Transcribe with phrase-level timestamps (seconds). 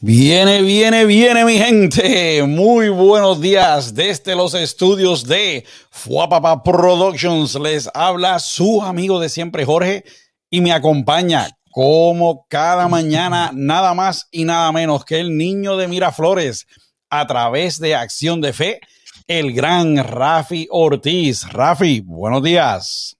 [0.00, 2.42] Viene, viene, viene mi gente.
[2.42, 7.54] Muy buenos días desde los estudios de Fuapapa Productions.
[7.54, 10.04] Les habla su amigo de siempre Jorge
[10.50, 15.88] y me acompaña como cada mañana nada más y nada menos que el niño de
[15.88, 16.66] Miraflores
[17.08, 18.80] a través de Acción de Fe,
[19.26, 21.48] el gran Rafi Ortiz.
[21.50, 23.15] Rafi, buenos días.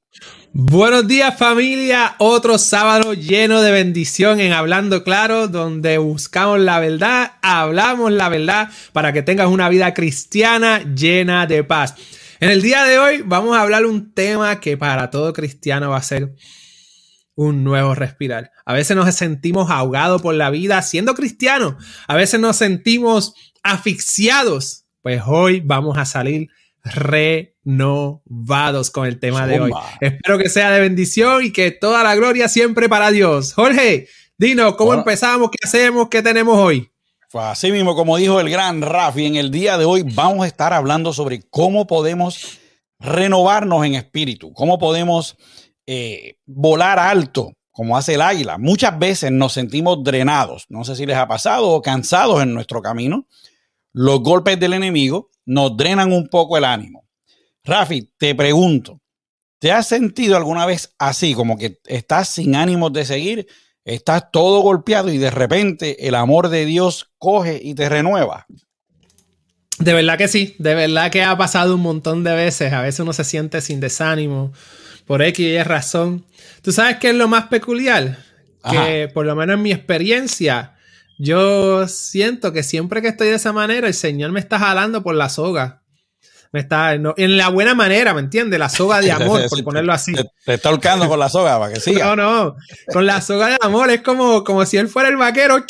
[0.58, 7.32] Buenos días familia, otro sábado lleno de bendición en Hablando Claro, donde buscamos la verdad,
[7.42, 11.94] hablamos la verdad para que tengas una vida cristiana llena de paz.
[12.40, 15.98] En el día de hoy vamos a hablar un tema que para todo cristiano va
[15.98, 16.34] a ser
[17.34, 18.50] un nuevo respirar.
[18.64, 21.74] A veces nos sentimos ahogados por la vida siendo cristianos,
[22.08, 26.48] a veces nos sentimos asfixiados, pues hoy vamos a salir
[26.94, 29.72] renovados con el tema de hoy.
[30.00, 33.52] Espero que sea de bendición y que toda la gloria siempre para Dios.
[33.54, 35.50] Jorge, dinos, ¿cómo empezamos?
[35.50, 36.08] ¿Qué hacemos?
[36.08, 36.90] ¿Qué tenemos hoy?
[37.32, 40.72] Así mismo, como dijo el gran Rafi, en el día de hoy vamos a estar
[40.72, 42.60] hablando sobre cómo podemos
[42.98, 45.36] renovarnos en espíritu, cómo podemos
[45.86, 48.56] eh, volar alto, como hace el águila.
[48.58, 52.80] Muchas veces nos sentimos drenados, no sé si les ha pasado, o cansados en nuestro
[52.80, 53.26] camino.
[53.98, 57.08] Los golpes del enemigo nos drenan un poco el ánimo.
[57.64, 59.00] Rafi, te pregunto,
[59.58, 63.46] ¿te has sentido alguna vez así, como que estás sin ánimos de seguir,
[63.86, 68.44] estás todo golpeado y de repente el amor de Dios coge y te renueva?
[69.78, 72.74] De verdad que sí, de verdad que ha pasado un montón de veces.
[72.74, 74.52] A veces uno se siente sin desánimo
[75.06, 76.26] por X y razón.
[76.60, 78.18] ¿Tú sabes qué es lo más peculiar?
[78.70, 80.75] Que por lo menos en mi experiencia,
[81.18, 85.14] yo siento que siempre que estoy de esa manera, el Señor me está jalando por
[85.14, 85.82] la soga.
[86.52, 88.58] Me está, en la buena manera, ¿me entiendes?
[88.58, 90.14] La soga de amor, por ponerlo así.
[90.14, 92.14] Te, está holcando con la soga para que siga.
[92.14, 92.56] No, no,
[92.92, 95.64] con la soga de amor es como, como si él fuera el vaquero.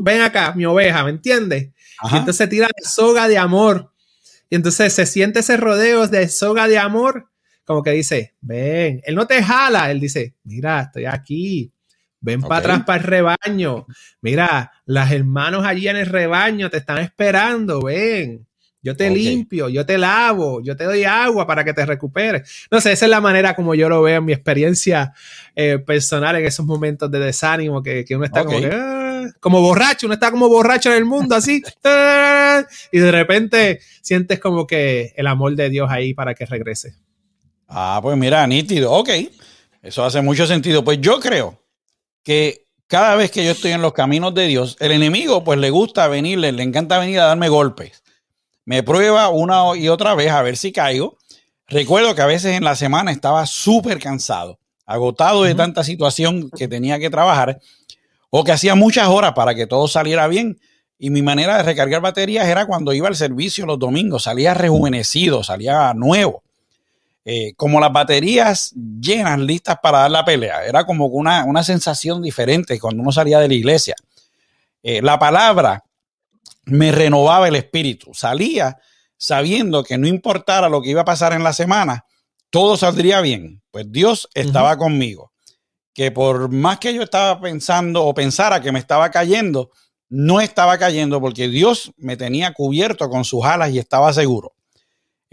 [0.00, 1.70] ven acá, mi oveja, ¿me entiendes?
[2.10, 3.92] Y entonces tira la soga de amor.
[4.50, 7.28] Y entonces se siente ese rodeo de soga de amor,
[7.64, 11.72] como que dice, ven, él no te jala, él dice, mira, estoy aquí,
[12.22, 13.86] Ven para atrás para el rebaño.
[14.20, 17.82] Mira, las hermanos allí en el rebaño te están esperando.
[17.82, 18.46] Ven.
[18.84, 22.66] Yo te limpio, yo te lavo, yo te doy agua para que te recuperes.
[22.68, 25.12] No sé, esa es la manera como yo lo veo en mi experiencia
[25.54, 30.14] eh, personal en esos momentos de desánimo que, uno está como, ah", como borracho, uno
[30.14, 31.62] está como borracho en el mundo así.
[31.84, 36.96] Ah", y de repente sientes como que el amor de Dios ahí para que regrese.
[37.68, 38.90] Ah, pues mira, nítido.
[38.90, 39.10] Ok,
[39.80, 40.82] eso hace mucho sentido.
[40.82, 41.61] Pues yo creo
[42.22, 45.70] que cada vez que yo estoy en los caminos de Dios, el enemigo pues le
[45.70, 48.02] gusta venir, le, encanta venir a darme golpes.
[48.64, 51.16] Me prueba una y otra vez a ver si caigo.
[51.66, 56.68] Recuerdo que a veces en la semana estaba súper cansado, agotado de tanta situación que
[56.68, 57.60] tenía que trabajar
[58.28, 60.60] o que hacía muchas horas para que todo saliera bien.
[60.98, 65.42] Y mi manera de recargar baterías era cuando iba al servicio los domingos, salía rejuvenecido,
[65.42, 66.42] salía nuevo.
[67.24, 70.64] Eh, como las baterías llenas, listas para dar la pelea.
[70.64, 73.94] Era como una, una sensación diferente cuando uno salía de la iglesia.
[74.82, 75.84] Eh, la palabra
[76.64, 78.12] me renovaba el espíritu.
[78.12, 78.78] Salía
[79.16, 82.04] sabiendo que no importara lo que iba a pasar en la semana,
[82.50, 83.62] todo saldría bien.
[83.70, 85.32] Pues Dios estaba conmigo.
[85.94, 89.70] Que por más que yo estaba pensando o pensara que me estaba cayendo,
[90.08, 94.54] no estaba cayendo porque Dios me tenía cubierto con sus alas y estaba seguro.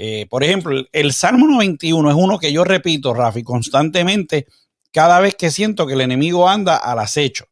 [0.01, 4.47] Eh, por ejemplo, el, Salmo 91 es uno que yo repito, Rafi, constantemente
[4.93, 7.47] cada vez que siento que el enemigo anda al acecho.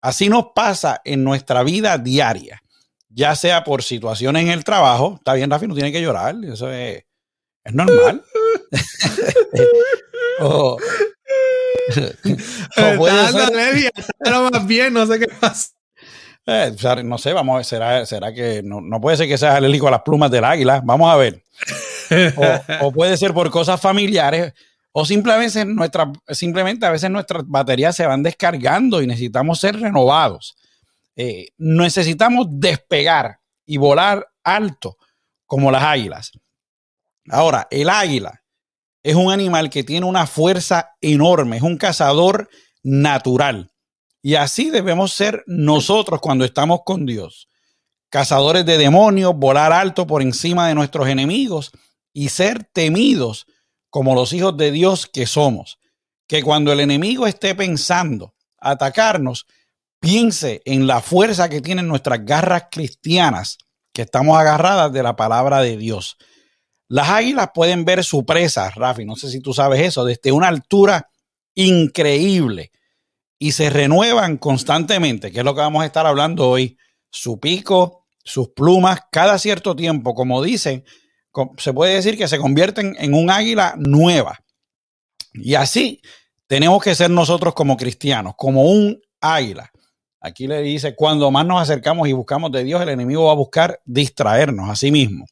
[0.00, 2.62] Así nos pasa en nuestra vida diaria,
[3.08, 5.16] ya sea por situaciones en el trabajo.
[5.16, 7.02] Está bien, Rafi, no tiene que llorar, eso es,
[7.72, 8.22] normal.
[10.38, 10.78] o,
[12.96, 13.52] puede ser,
[14.52, 15.70] más bien, no sé qué pasa.
[16.46, 16.74] Eh,
[17.04, 19.92] no sé, vamos a ver, será, será que no, puede ser que sea alérgico a
[19.92, 20.80] las plumas del águila.
[20.84, 21.42] Vamos a ver.
[22.80, 24.52] O, puede ser por cosas familiares.
[24.92, 30.56] O simplemente, nuestra, simplemente a veces nuestras baterías se van descargando y necesitamos ser renovados.
[31.14, 34.96] Eh, necesitamos despegar y volar alto
[35.46, 36.32] como las águilas.
[37.28, 38.42] Ahora, el águila
[39.02, 42.48] es un animal que tiene una fuerza enorme, es un cazador
[42.82, 43.69] natural.
[44.22, 47.48] Y así debemos ser nosotros cuando estamos con Dios.
[48.10, 51.70] Cazadores de demonios, volar alto por encima de nuestros enemigos
[52.12, 53.46] y ser temidos
[53.88, 55.78] como los hijos de Dios que somos.
[56.26, 59.46] Que cuando el enemigo esté pensando atacarnos,
[60.00, 63.58] piense en la fuerza que tienen nuestras garras cristianas,
[63.92, 66.16] que estamos agarradas de la palabra de Dios.
[66.88, 70.48] Las águilas pueden ver su presa, Rafi, no sé si tú sabes eso, desde una
[70.48, 71.08] altura
[71.54, 72.70] increíble
[73.42, 76.76] y se renuevan constantemente, que es lo que vamos a estar hablando hoy.
[77.08, 80.84] Su pico, sus plumas, cada cierto tiempo, como dicen,
[81.56, 84.38] se puede decir que se convierten en un águila nueva.
[85.32, 86.02] Y así
[86.46, 89.72] tenemos que ser nosotros como cristianos, como un águila.
[90.20, 93.36] Aquí le dice, cuando más nos acercamos y buscamos de Dios, el enemigo va a
[93.36, 95.24] buscar distraernos a sí mismo.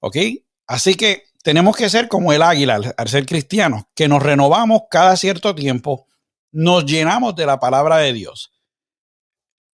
[0.00, 0.18] ¿Ok?
[0.66, 4.82] Así que tenemos que ser como el águila al, al ser cristianos, que nos renovamos
[4.90, 6.06] cada cierto tiempo
[6.52, 8.52] nos llenamos de la palabra de Dios.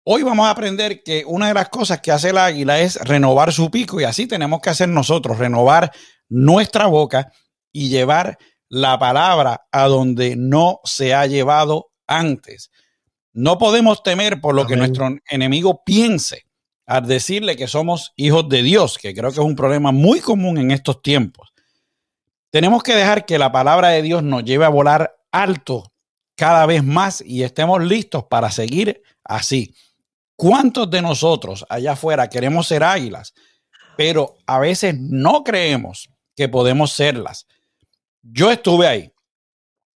[0.04, 3.52] Hoy vamos a aprender que una de las cosas que hace el águila es renovar
[3.52, 5.92] su pico y así tenemos que hacer nosotros, renovar
[6.30, 7.31] nuestra boca
[7.74, 8.38] y llevar
[8.69, 12.72] la palabra a donde no se ha llevado antes.
[13.34, 16.44] No podemos temer por lo que nuestro enemigo piense
[16.86, 20.58] al decirle que somos hijos de Dios, que creo que es un problema muy común
[20.58, 21.50] en estos tiempos.
[22.50, 25.92] Tenemos que dejar que la palabra de Dios nos lleve a volar alto
[26.38, 29.75] cada vez más y estemos listos para seguir así.
[30.36, 33.34] ¿Cuántos de nosotros allá afuera queremos ser águilas,
[33.98, 37.48] pero a veces no creemos que podemos serlas?
[38.22, 39.12] Yo estuve ahí.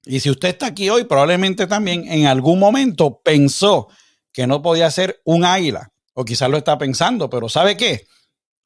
[0.03, 3.87] Y si usted está aquí hoy, probablemente también en algún momento pensó
[4.33, 8.07] que no podía ser un águila, o quizás lo está pensando, pero ¿sabe qué?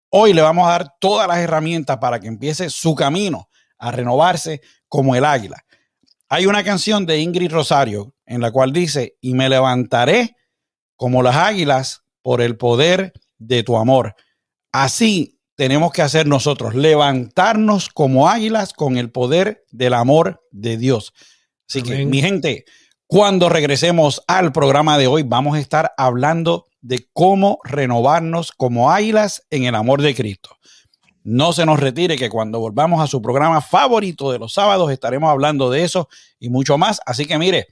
[0.09, 4.61] Hoy le vamos a dar todas las herramientas para que empiece su camino a renovarse
[4.87, 5.64] como el águila.
[6.35, 10.35] Hay una canción de Ingrid Rosario en la cual dice, y me levantaré
[10.97, 14.15] como las águilas por el poder de tu amor.
[14.73, 21.13] Así tenemos que hacer nosotros, levantarnos como águilas con el poder del amor de Dios.
[21.69, 22.65] Así que, mi gente,
[23.07, 29.47] cuando regresemos al programa de hoy, vamos a estar hablando de cómo renovarnos como águilas
[29.51, 30.54] en el amor de Cristo.
[31.25, 35.31] No se nos retire que cuando volvamos a su programa favorito de los sábados estaremos
[35.31, 36.07] hablando de eso
[36.39, 37.01] y mucho más.
[37.03, 37.65] Así que mire,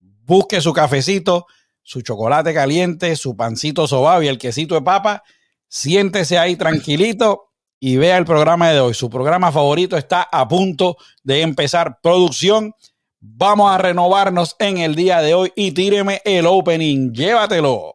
[0.00, 1.44] busque su cafecito,
[1.82, 5.22] su chocolate caliente, su pancito sobao y el quesito de papa.
[5.68, 8.94] Siéntese ahí tranquilito y vea el programa de hoy.
[8.94, 12.72] Su programa favorito está a punto de empezar producción.
[13.20, 17.12] Vamos a renovarnos en el día de hoy y tíreme el opening.
[17.12, 17.93] Llévatelo.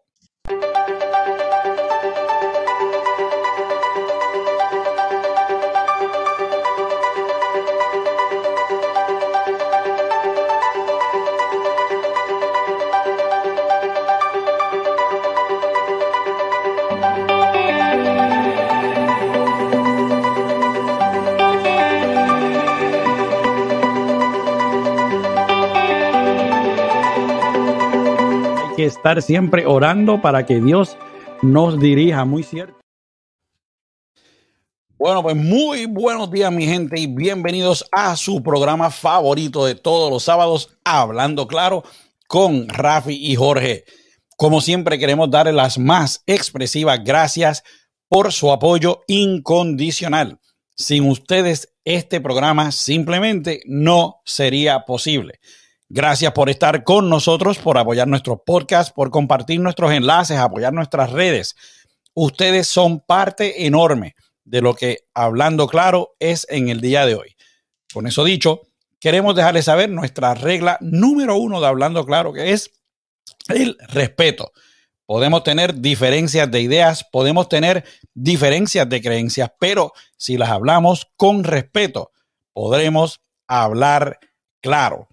[28.86, 30.98] Estar siempre orando para que Dios
[31.42, 32.80] nos dirija, muy cierto.
[34.98, 40.12] Bueno, pues muy buenos días mi gente y bienvenidos a su programa favorito de todos
[40.12, 41.84] los sábados, Hablando Claro
[42.28, 43.86] con Rafi y Jorge.
[44.36, 47.64] Como siempre queremos darle las más expresivas gracias
[48.10, 50.40] por su apoyo incondicional.
[50.76, 55.40] Sin ustedes este programa simplemente no sería posible.
[55.92, 61.12] Gracias por estar con nosotros, por apoyar nuestro podcast, por compartir nuestros enlaces, apoyar nuestras
[61.12, 61.56] redes.
[62.14, 67.36] Ustedes son parte enorme de lo que Hablando Claro es en el día de hoy.
[67.92, 68.62] Con eso dicho,
[69.00, 72.70] queremos dejarles saber nuestra regla número uno de Hablando Claro, que es
[73.48, 74.52] el respeto.
[75.08, 81.44] Podemos tener diferencias de ideas, podemos tener diferencias de creencias, pero si las hablamos con
[81.44, 82.12] respeto,
[82.54, 84.20] podremos hablar
[84.62, 85.08] claro.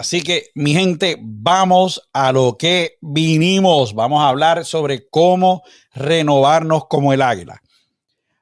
[0.00, 3.92] Así que, mi gente, vamos a lo que vinimos.
[3.92, 7.60] Vamos a hablar sobre cómo renovarnos como el águila.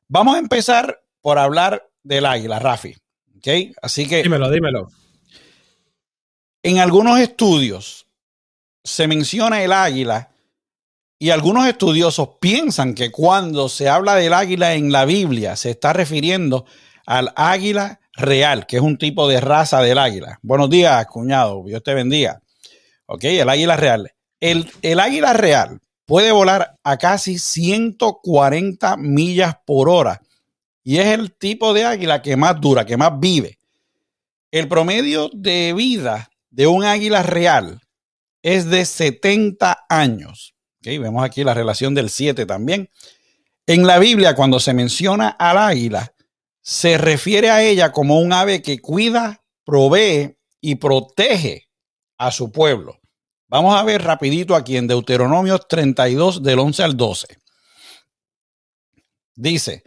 [0.06, 2.94] Vamos a empezar por hablar del águila, Rafi.
[3.38, 3.74] ¿Ok?
[3.82, 4.22] Así que.
[4.22, 4.86] Dímelo, dímelo.
[6.62, 8.06] En algunos estudios
[8.84, 10.30] se menciona el águila
[11.18, 15.92] y algunos estudiosos piensan que cuando se habla del águila en la Biblia se está
[15.92, 16.66] refiriendo
[17.04, 20.38] al águila real, que es un tipo de raza del águila.
[20.42, 22.42] Buenos días, cuñado, Dios te bendiga.
[23.06, 24.12] Ok, el águila real.
[24.40, 30.20] El, el águila real puede volar a casi 140 millas por hora
[30.84, 33.58] y es el tipo de águila que más dura, que más vive.
[34.50, 37.80] El promedio de vida de un águila real
[38.42, 40.54] es de 70 años.
[40.80, 42.88] Okay, vemos aquí la relación del 7 también.
[43.66, 46.14] En la Biblia, cuando se menciona al águila,
[46.68, 51.70] se refiere a ella como un ave que cuida, provee y protege
[52.18, 53.00] a su pueblo.
[53.48, 57.38] Vamos a ver rapidito aquí en Deuteronomio 32 del 11 al 12.
[59.34, 59.82] Dice,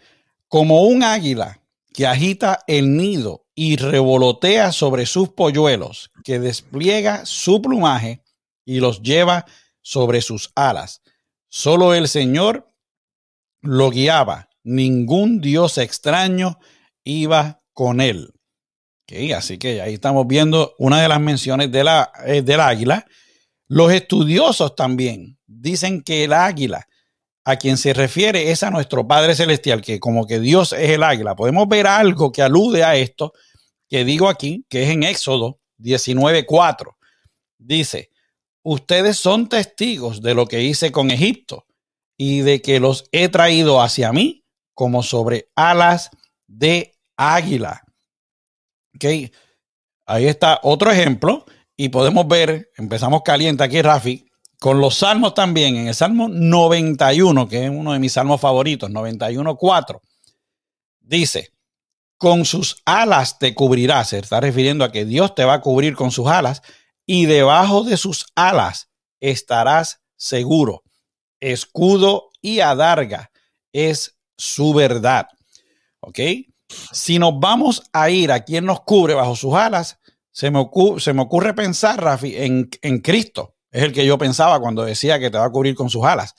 [0.48, 1.62] como un águila
[1.94, 8.24] que agita el nido y revolotea sobre sus polluelos, que despliega su plumaje
[8.66, 9.46] y los lleva
[9.84, 11.04] sobre sus alas.
[11.48, 12.68] Solo el Señor
[13.62, 16.60] lo guiaba, ningún Dios extraño
[17.04, 18.34] iba con él.
[19.36, 23.06] así que ahí estamos viendo una de las menciones de la, eh, del águila.
[23.68, 26.88] Los estudiosos también dicen que el águila
[27.44, 31.04] a quien se refiere es a nuestro Padre Celestial, que como que Dios es el
[31.04, 31.36] águila.
[31.36, 33.34] Podemos ver algo que alude a esto
[33.90, 36.96] que digo aquí, que es en Éxodo 19:4.
[37.58, 38.10] Dice,
[38.64, 41.66] ustedes son testigos de lo que hice con Egipto
[42.18, 44.41] y de que los he traído hacia mí
[44.74, 46.10] como sobre alas
[46.48, 47.84] de águila.
[48.96, 49.32] Okay.
[50.06, 54.26] Ahí está otro ejemplo y podemos ver, empezamos caliente aquí, Rafi,
[54.60, 58.92] con los salmos también, en el Salmo 91, que es uno de mis salmos favoritos,
[58.92, 60.00] 91.4,
[61.00, 61.50] dice,
[62.18, 65.96] con sus alas te cubrirá, se está refiriendo a que Dios te va a cubrir
[65.96, 66.62] con sus alas
[67.08, 70.84] y debajo de sus alas estarás seguro.
[71.40, 73.32] Escudo y adarga
[73.74, 75.28] es su verdad.
[76.00, 76.20] ¿Ok?
[76.92, 80.00] Si nos vamos a ir a quien nos cubre bajo sus alas,
[80.32, 83.56] se me, ocurre, se me ocurre pensar, Rafi, en, en Cristo.
[83.70, 86.34] Es el que yo pensaba cuando decía que te va a cubrir con sus alas.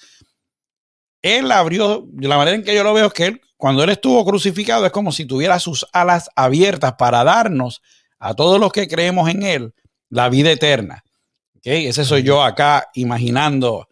[1.22, 4.24] Él abrió, la manera en que yo lo veo es que él, cuando él estuvo
[4.24, 7.80] crucificado, es como si tuviera sus alas abiertas para darnos
[8.18, 9.74] a todos los que creemos en él
[10.08, 11.04] la vida eterna.
[11.58, 11.86] ¿Okay?
[11.86, 13.88] Ese soy yo acá imaginando,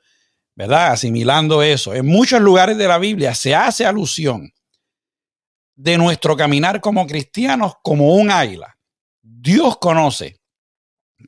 [0.60, 0.92] ¿verdad?
[0.92, 1.94] Asimilando eso.
[1.94, 4.52] En muchos lugares de la Biblia se hace alusión
[5.74, 8.76] de nuestro caminar como cristianos como un águila.
[9.22, 10.38] Dios conoce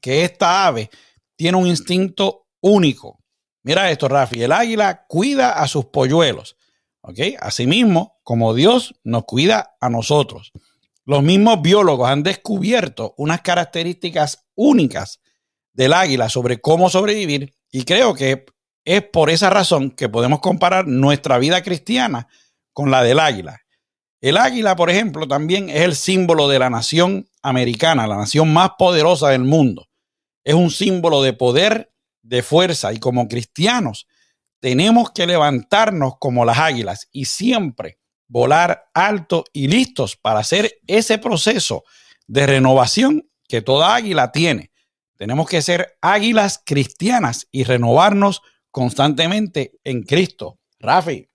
[0.02, 0.90] que esta ave
[1.34, 3.20] tiene un instinto único.
[3.62, 4.42] Mira esto, Rafi.
[4.42, 6.58] El águila cuida a sus polluelos.
[7.00, 7.18] ¿Ok?
[7.40, 10.52] Asimismo, como Dios nos cuida a nosotros.
[11.06, 15.20] Los mismos biólogos han descubierto unas características únicas
[15.72, 18.44] del águila sobre cómo sobrevivir y creo que
[18.84, 22.28] es por esa razón que podemos comparar nuestra vida cristiana
[22.72, 23.60] con la del águila.
[24.20, 28.72] El águila, por ejemplo, también es el símbolo de la nación americana, la nación más
[28.78, 29.88] poderosa del mundo
[30.44, 34.06] es un símbolo de poder, de fuerza y como cristianos
[34.60, 37.98] tenemos que levantarnos como las águilas y siempre
[38.28, 41.82] volar alto y listos para hacer ese proceso
[42.28, 44.70] de renovación que toda águila tiene.
[45.16, 50.58] Tenemos que ser águilas cristianas y renovarnos constantemente en Cristo.
[50.80, 51.28] Rafi.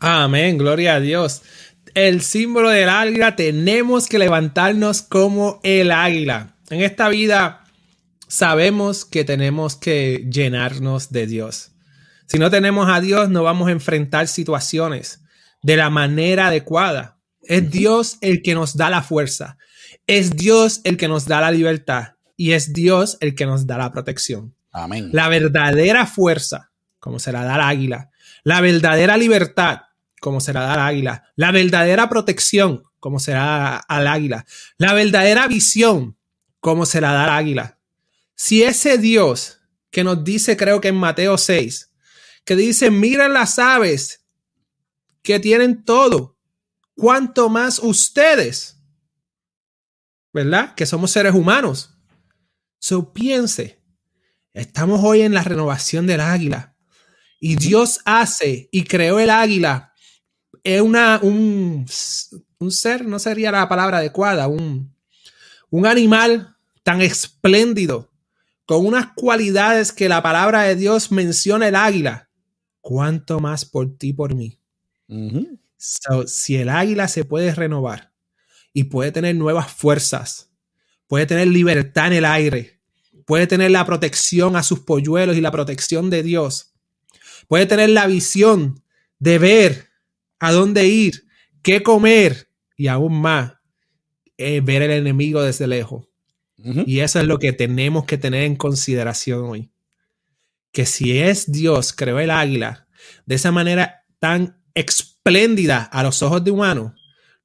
[0.00, 1.42] Amén, gloria a Dios.
[1.94, 6.56] El símbolo del águila tenemos que levantarnos como el águila.
[6.68, 7.64] En esta vida
[8.28, 11.72] sabemos que tenemos que llenarnos de Dios.
[12.26, 15.22] Si no tenemos a Dios, no vamos a enfrentar situaciones
[15.62, 17.18] de la manera adecuada.
[17.40, 19.56] Es Dios el que nos da la fuerza.
[20.06, 22.16] Es Dios el que nos da la libertad.
[22.36, 24.54] Y es Dios el que nos da la protección.
[25.12, 28.10] La verdadera fuerza, como se la da al águila.
[28.44, 29.82] La verdadera libertad,
[30.20, 31.24] como se la da al águila.
[31.36, 34.44] La verdadera protección, como se la da al águila.
[34.76, 36.16] La verdadera visión,
[36.60, 37.78] como se la da al águila.
[38.34, 39.60] Si ese Dios
[39.90, 41.90] que nos dice, creo que en Mateo 6,
[42.44, 44.24] que dice, miren las aves
[45.22, 46.36] que tienen todo,
[46.94, 48.80] cuanto más ustedes,
[50.32, 50.74] ¿verdad?
[50.74, 51.94] Que somos seres humanos.
[52.78, 53.77] So piense,
[54.52, 56.74] estamos hoy en la renovación del águila
[57.40, 59.92] y Dios hace y creó el águila.
[60.64, 61.86] Es una, un,
[62.58, 64.94] un ser, no sería la palabra adecuada, un,
[65.70, 68.10] un animal tan espléndido
[68.66, 72.28] con unas cualidades que la palabra de Dios menciona el águila,
[72.80, 74.60] ¿cuánto más por ti, por mí?
[76.26, 78.12] si el águila se puede renovar
[78.74, 80.50] y puede tener nuevas fuerzas,
[81.06, 82.77] puede tener libertad en el aire,
[83.28, 86.72] puede tener la protección a sus polluelos y la protección de Dios,
[87.46, 88.82] puede tener la visión
[89.18, 89.88] de ver
[90.38, 91.26] a dónde ir,
[91.60, 93.52] qué comer y aún más,
[94.38, 96.06] eh, ver el enemigo desde lejos.
[96.86, 99.70] Y eso es lo que tenemos que tener en consideración hoy.
[100.72, 102.88] Que si es Dios creó el águila
[103.26, 106.94] de esa manera tan espléndida a los ojos de humano,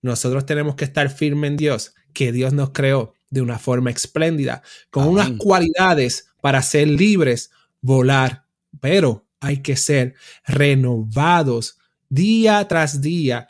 [0.01, 4.61] nosotros tenemos que estar firmes en Dios, que Dios nos creó de una forma espléndida,
[4.91, 7.49] con unas cualidades para ser libres,
[7.81, 8.45] volar,
[8.79, 10.13] pero hay que ser
[10.45, 13.47] renovados día tras día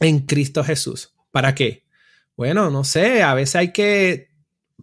[0.00, 1.14] en Cristo Jesús.
[1.30, 1.84] ¿Para qué?
[2.36, 4.30] Bueno, no sé, a veces hay que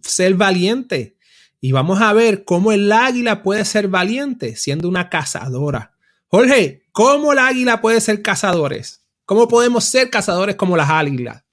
[0.02, 1.18] ser valiente.
[1.60, 5.92] Y vamos a ver cómo el águila puede ser valiente siendo una cazadora.
[6.28, 9.04] Jorge, ¿cómo el águila puede ser cazadores?
[9.26, 11.44] ¿Cómo podemos ser cazadores como las águilas?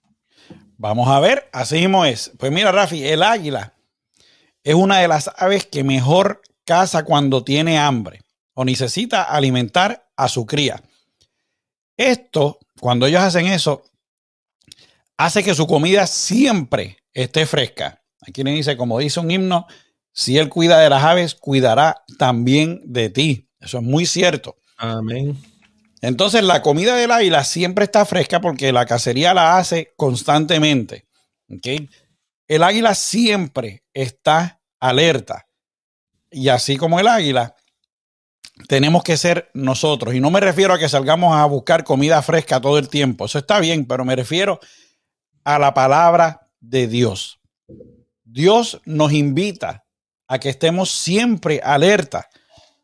[0.79, 2.31] Vamos a ver, así mismo es.
[2.37, 3.73] Pues mira, Rafi, el águila
[4.63, 8.21] es una de las aves que mejor caza cuando tiene hambre
[8.53, 10.81] o necesita alimentar a su cría.
[11.97, 13.83] Esto, cuando ellos hacen eso,
[15.17, 18.01] hace que su comida siempre esté fresca.
[18.25, 19.67] Aquí le dice, como dice un himno,
[20.13, 23.49] si Él cuida de las aves, cuidará también de ti.
[23.59, 24.55] Eso es muy cierto.
[24.77, 25.37] Amén.
[26.01, 31.07] Entonces la comida del águila siempre está fresca porque la cacería la hace constantemente.
[32.47, 35.47] El águila siempre está alerta.
[36.31, 37.55] Y así como el águila,
[38.67, 40.13] tenemos que ser nosotros.
[40.15, 43.25] Y no me refiero a que salgamos a buscar comida fresca todo el tiempo.
[43.25, 44.59] Eso está bien, pero me refiero
[45.43, 47.39] a la palabra de Dios.
[48.23, 49.85] Dios nos invita
[50.27, 52.29] a que estemos siempre alerta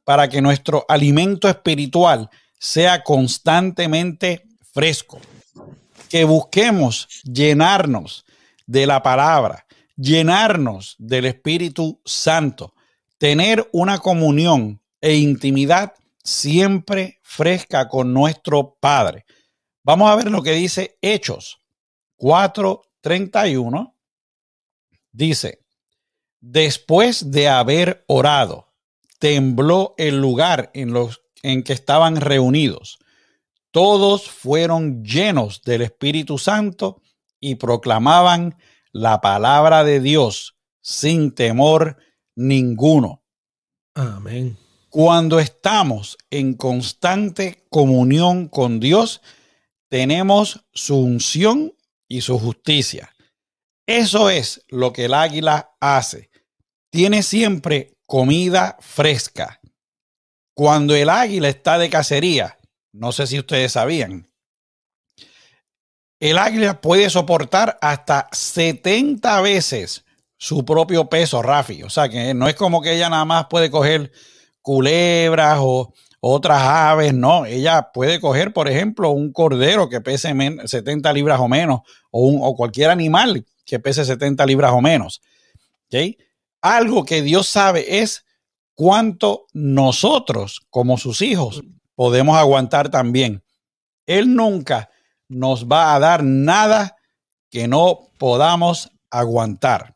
[0.03, 2.29] para que nuestro alimento espiritual
[2.65, 5.21] sea constantemente fresco.
[6.09, 8.25] Que busquemos llenarnos
[8.65, 12.73] de la palabra, llenarnos del Espíritu Santo,
[13.19, 15.93] tener una comunión e intimidad
[16.23, 19.25] siempre fresca con nuestro Padre.
[19.83, 21.59] Vamos a ver lo que dice Hechos
[22.17, 23.95] 4:31.
[25.11, 25.59] Dice,
[26.41, 28.73] después de haber orado,
[29.19, 32.97] tembló el lugar en los en que estaban reunidos.
[33.69, 37.01] Todos fueron llenos del Espíritu Santo
[37.39, 38.57] y proclamaban
[38.91, 41.97] la palabra de Dios sin temor
[42.35, 43.23] ninguno.
[43.93, 44.57] Amén.
[44.89, 49.21] Cuando estamos en constante comunión con Dios,
[49.89, 51.75] tenemos su unción
[52.07, 53.13] y su justicia.
[53.85, 56.31] Eso es lo que el águila hace.
[56.89, 59.59] Tiene siempre comida fresca.
[60.55, 62.57] Cuando el águila está de cacería,
[62.93, 64.29] no sé si ustedes sabían,
[66.19, 70.05] el águila puede soportar hasta 70 veces
[70.37, 71.83] su propio peso, Rafi.
[71.83, 74.11] O sea, que no es como que ella nada más puede coger
[74.61, 77.45] culebras o otras aves, no.
[77.45, 80.33] Ella puede coger, por ejemplo, un cordero que pese
[80.65, 85.21] 70 libras o menos, o, un, o cualquier animal que pese 70 libras o menos.
[86.61, 88.24] Algo que Dios sabe es
[88.75, 91.63] cuánto nosotros, como sus hijos,
[91.95, 93.43] podemos aguantar también.
[94.05, 94.89] Él nunca
[95.27, 96.95] nos va a dar nada
[97.49, 99.95] que no podamos aguantar.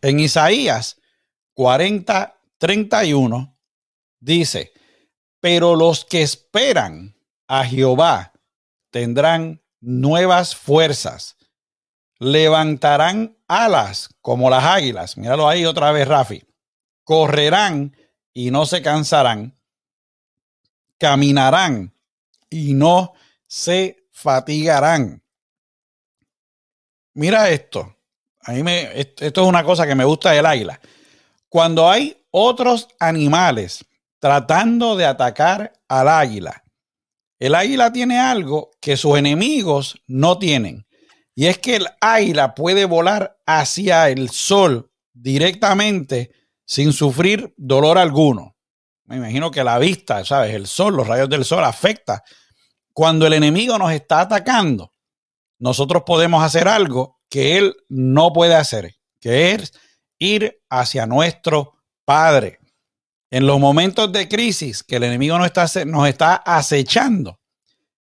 [0.00, 0.96] En Isaías
[1.54, 3.58] 40, 31
[4.20, 4.72] dice,
[5.40, 7.16] pero los que esperan
[7.48, 8.32] a Jehová
[8.90, 11.36] tendrán nuevas fuerzas,
[12.18, 15.16] levantarán alas como las águilas.
[15.16, 16.42] Míralo ahí otra vez, Rafi
[17.04, 17.96] correrán
[18.32, 19.58] y no se cansarán,
[20.98, 21.94] caminarán
[22.48, 23.12] y no
[23.46, 25.22] se fatigarán.
[27.14, 27.96] Mira esto.
[28.44, 30.80] A mí esto es una cosa que me gusta del águila.
[31.48, 33.84] Cuando hay otros animales
[34.18, 36.64] tratando de atacar al águila,
[37.38, 40.86] el águila tiene algo que sus enemigos no tienen.
[41.34, 46.30] Y es que el águila puede volar hacia el sol directamente
[46.64, 48.56] sin sufrir dolor alguno.
[49.04, 50.54] Me imagino que la vista, ¿sabes?
[50.54, 52.22] El sol, los rayos del sol afecta.
[52.92, 54.92] Cuando el enemigo nos está atacando,
[55.58, 59.72] nosotros podemos hacer algo que él no puede hacer, que es
[60.18, 62.58] ir hacia nuestro Padre.
[63.30, 67.40] En los momentos de crisis que el enemigo nos está, nos está acechando,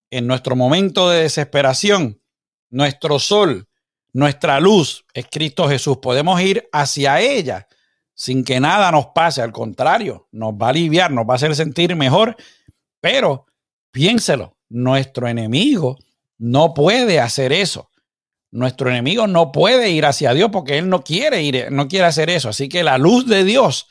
[0.10, 2.22] en nuestro momento de desesperación,
[2.70, 3.68] nuestro sol,
[4.14, 5.98] nuestra luz es Cristo Jesús.
[5.98, 7.68] Podemos ir hacia ella
[8.18, 9.44] sin que nada nos pase.
[9.44, 12.36] Al contrario, nos va a aliviar, nos va a hacer sentir mejor.
[13.00, 13.46] Pero
[13.92, 16.00] piénselo, nuestro enemigo
[16.40, 17.92] no puede hacer eso.
[18.50, 22.32] Nuestro enemigo no puede ir hacia Dios porque él no quiere ir, no quiere hacer
[22.32, 22.50] eso.
[22.50, 23.88] Así que la luz de Dios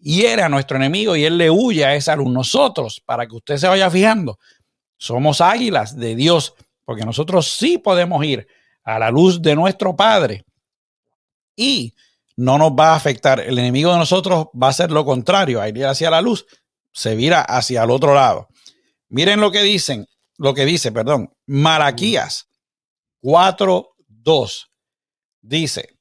[0.00, 2.30] hiere a nuestro enemigo y él le huye a esa luz.
[2.32, 4.38] Nosotros, para que usted se vaya fijando,
[4.96, 6.54] somos águilas de Dios
[6.86, 8.46] porque nosotros sí podemos ir
[8.82, 10.46] a la luz de nuestro Padre.
[11.54, 11.92] Y
[12.38, 13.40] no nos va a afectar.
[13.40, 16.46] El enemigo de nosotros va a ser lo contrario, a ir hacia la luz,
[16.92, 18.46] se vira hacia el otro lado.
[19.08, 22.48] Miren lo que dicen, lo que dice, perdón, Malaquías
[23.22, 24.68] 4:2
[25.42, 25.98] dice,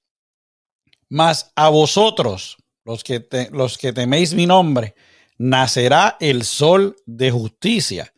[1.09, 4.93] mas a vosotros, los que, los que teméis mi nombre,
[5.39, 8.13] nacerá el sol de justicia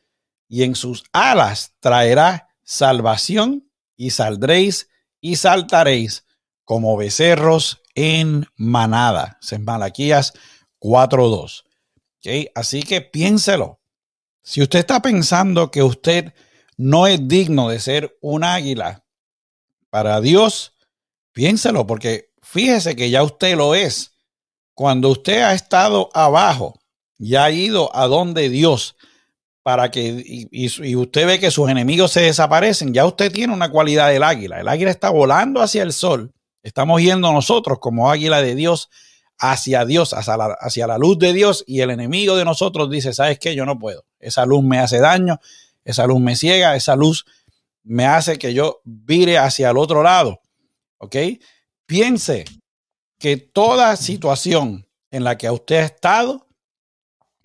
[0.50, 4.90] y en sus alas traerá salvación y saldréis
[5.22, 6.26] y saltaréis
[6.70, 9.40] como becerros en manada.
[9.50, 10.34] En Malaquías
[10.80, 11.64] 4.2.
[12.54, 13.80] Así que piénselo.
[14.44, 16.32] Si usted está pensando que usted
[16.78, 19.04] no es digno de ser un águila
[19.90, 20.76] para Dios,
[21.32, 24.12] piénselo, porque fíjese que ya usted lo es
[24.76, 26.80] cuando usted ha estado abajo
[27.18, 28.96] y ha ido a donde Dios
[29.64, 34.10] para que y, usted ve que sus enemigos se desaparecen, ya usted tiene una cualidad
[34.10, 34.60] del águila.
[34.60, 36.32] El águila está volando hacia el sol.
[36.64, 38.90] Estamos yendo nosotros como águila de Dios
[39.38, 43.14] hacia Dios, hacia la, hacia la luz de Dios y el enemigo de nosotros dice,
[43.14, 43.56] ¿sabes qué?
[43.56, 44.06] Yo no puedo.
[44.20, 45.40] Esa luz me hace daño,
[45.86, 47.26] esa luz me ciega, esa luz
[47.84, 50.42] me hace que yo vire hacia el otro lado.
[50.98, 51.16] ¿Ok?
[51.86, 52.46] Piense
[53.18, 56.48] que toda situación en la que usted ha estado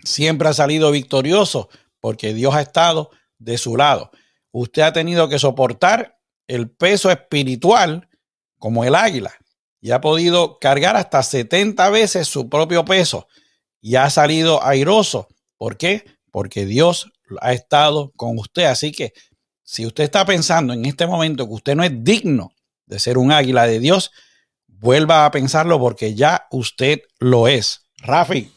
[0.03, 1.69] siempre ha salido victorioso
[2.01, 4.11] porque Dios ha estado de su lado.
[4.51, 8.09] Usted ha tenido que soportar el peso espiritual
[8.65, 9.31] como el águila
[9.79, 13.29] y ha podido cargar hasta 70 veces su propio peso
[13.83, 15.29] y ha salido airoso.
[15.59, 16.07] ¿Por qué?
[16.31, 18.65] Porque Dios ha estado con usted.
[18.65, 19.13] Así que
[19.63, 22.55] si usted está pensando en este momento que usted no es digno
[22.87, 24.13] de ser un águila de Dios,
[24.67, 27.91] vuelva a pensarlo porque ya usted lo es.
[27.99, 28.51] Rafi.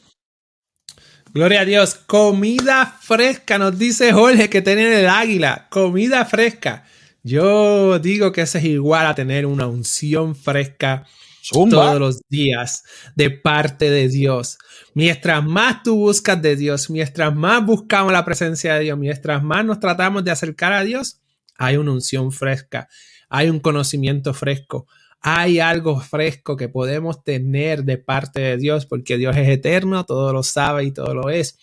[1.34, 1.96] Gloria a Dios.
[1.96, 5.68] Comida fresca, nos dice Jorge que tiene el águila.
[5.70, 6.86] Comida fresca.
[7.28, 11.06] Yo digo que eso es igual a tener una unción fresca
[11.52, 12.84] todos los días
[13.18, 14.58] de parte de Dios.
[14.94, 19.66] Mientras más tú buscas de Dios, mientras más buscamos la presencia de Dios, mientras más
[19.66, 21.20] nos tratamos de acercar a Dios,
[21.58, 22.88] hay una unción fresca,
[23.28, 24.88] hay un conocimiento fresco,
[25.20, 30.32] hay algo fresco que podemos tener de parte de Dios, porque Dios es eterno, todo
[30.32, 31.58] lo sabe y todo lo es.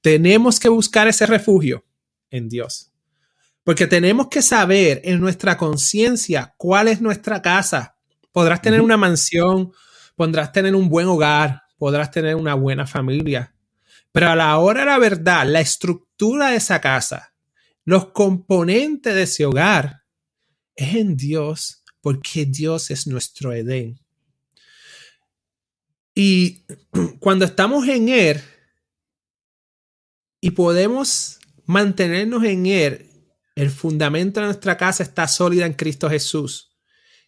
[0.00, 1.84] Tenemos que buscar ese refugio
[2.30, 2.90] en Dios,
[3.68, 7.98] porque tenemos que saber en nuestra conciencia cuál es nuestra casa.
[8.32, 9.74] Podrás tener una mansión,
[10.16, 13.54] podrás tener un buen hogar, podrás tener una buena familia,
[14.10, 17.34] pero a la hora de la verdad, la estructura de esa casa,
[17.84, 20.02] los componentes de ese hogar,
[20.74, 24.00] es en Dios porque Dios es nuestro Edén.
[26.14, 26.64] Y
[27.20, 28.40] cuando estamos en Él
[30.40, 33.07] y podemos mantenernos en Él,
[33.58, 36.76] el fundamento de nuestra casa está sólida en Cristo Jesús.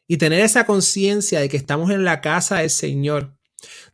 [0.06, 3.36] Y tener esa conciencia de que estamos en la casa del Señor,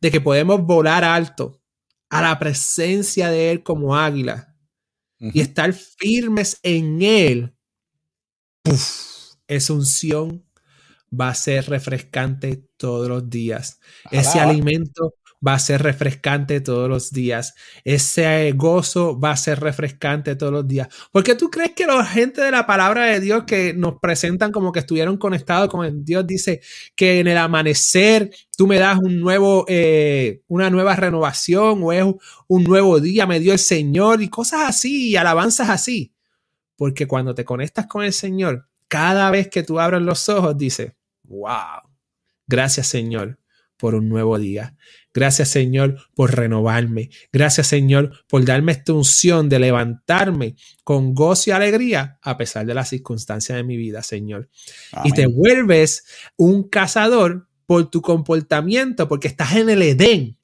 [0.03, 1.63] de que podemos volar alto
[2.11, 4.55] a la presencia de Él como águila
[5.19, 7.57] y estar firmes en Él,
[9.49, 10.47] es unción
[11.11, 13.81] va a ser refrescante todos los días.
[14.11, 15.15] Ese alimento
[15.47, 17.55] va a ser refrescante todos los días.
[17.85, 20.89] Ese gozo va a ser refrescante todos los días.
[21.13, 24.53] ¿Por qué tú crees que la gente de la palabra de Dios que nos presentan
[24.53, 26.61] como que estuvieron conectados con Dios dice
[26.95, 32.05] que en el amanecer tú me das un nuevo, eh, una nueva renovación o es
[32.49, 36.15] un nuevo día, me dio el Señor y cosas así y alabanzas así?
[36.77, 40.97] Porque cuando te conectas con el Señor, cada vez que tú abres los ojos, dice,
[41.25, 41.83] wow,
[42.47, 43.39] gracias Señor
[43.77, 44.77] por un nuevo día.
[45.17, 47.09] Gracias Señor por renovarme.
[47.33, 52.75] Gracias Señor por darme esta unción de levantarme con gozo y alegría a pesar de
[52.75, 54.51] las circunstancias de mi vida, Señor.
[55.05, 56.05] Y te vuelves
[56.37, 60.37] un cazador por tu comportamiento, porque estás en el Edén.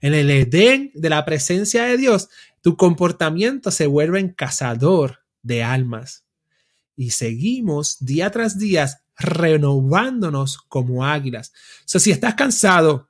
[0.00, 2.30] En el Edén de la presencia de Dios,
[2.62, 6.24] tu comportamiento se vuelve en cazador de almas
[6.96, 11.52] y seguimos día tras día renovándonos como águilas.
[11.80, 13.07] O sea, si estás cansado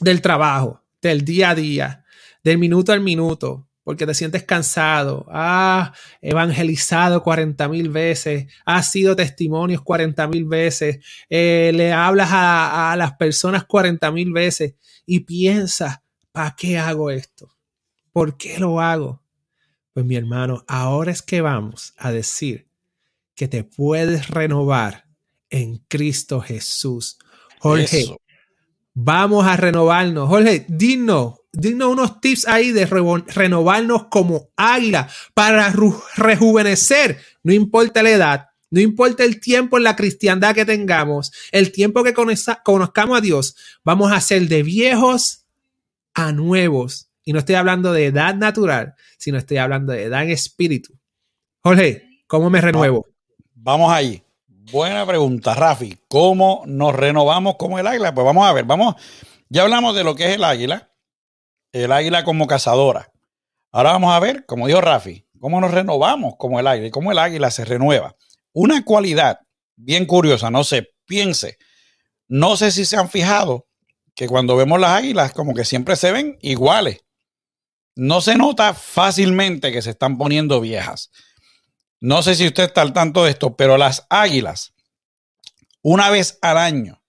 [0.00, 2.04] del trabajo, del día a día,
[2.42, 9.16] del minuto al minuto, porque te sientes cansado, has evangelizado 40 mil veces, has sido
[9.16, 14.74] testimonios 40 mil veces, eh, le hablas a, a las personas 40 mil veces
[15.04, 16.00] y piensas,
[16.30, 17.56] ¿para qué hago esto?
[18.12, 19.22] ¿Por qué lo hago?
[19.92, 22.68] Pues mi hermano, ahora es que vamos a decir
[23.34, 25.06] que te puedes renovar
[25.50, 27.18] en Cristo Jesús.
[27.58, 28.16] Jorge,
[28.94, 30.28] vamos a renovarnos.
[30.28, 35.72] Jorge, dinos, dinos unos tips ahí de renovarnos como águila para
[36.16, 41.72] rejuvenecer, no importa la edad, no importa el tiempo en la cristiandad que tengamos, el
[41.72, 45.44] tiempo que conozcamos a Dios, vamos a ser de viejos
[46.14, 47.08] a nuevos.
[47.24, 50.92] Y no estoy hablando de edad natural, sino estoy hablando de edad en espíritu.
[51.60, 53.06] Jorge, ¿cómo me renuevo?
[53.54, 54.24] Vamos ahí.
[54.70, 55.98] Buena pregunta, Rafi.
[56.08, 58.14] ¿Cómo nos renovamos como el águila?
[58.14, 58.94] Pues vamos a ver, vamos.
[59.48, 60.92] Ya hablamos de lo que es el águila,
[61.72, 63.10] el águila como cazadora.
[63.72, 67.10] Ahora vamos a ver, como dijo Rafi, cómo nos renovamos como el águila y cómo
[67.10, 68.14] el águila se renueva.
[68.52, 69.40] Una cualidad
[69.74, 71.58] bien curiosa, no sé, piense.
[72.28, 73.66] No sé si se han fijado
[74.14, 77.00] que cuando vemos las águilas, como que siempre se ven iguales.
[77.96, 81.10] No se nota fácilmente que se están poniendo viejas.
[82.02, 84.74] No sé si usted está al tanto de esto, pero las águilas,
[85.82, 87.00] una vez al año,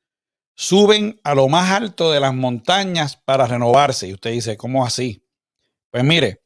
[0.54, 4.08] suben a lo más alto de las montañas para renovarse.
[4.08, 5.26] Y usted dice, ¿cómo así?
[5.90, 6.44] Pues mire,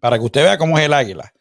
[0.00, 1.32] para que usted vea cómo es el águila.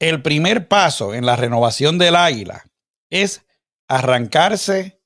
[0.00, 2.64] El primer paso en la renovación del águila
[3.08, 3.46] es
[3.86, 5.00] arrancarse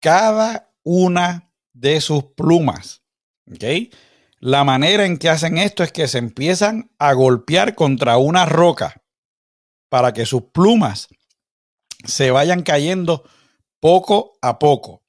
[0.00, 3.04] cada una de sus plumas.
[3.46, 3.94] ¿Ok?
[4.40, 9.04] La manera en que hacen esto es que se empiezan a golpear contra una roca
[9.88, 11.08] para que sus plumas
[12.04, 13.28] se vayan cayendo
[13.80, 15.02] poco a poco.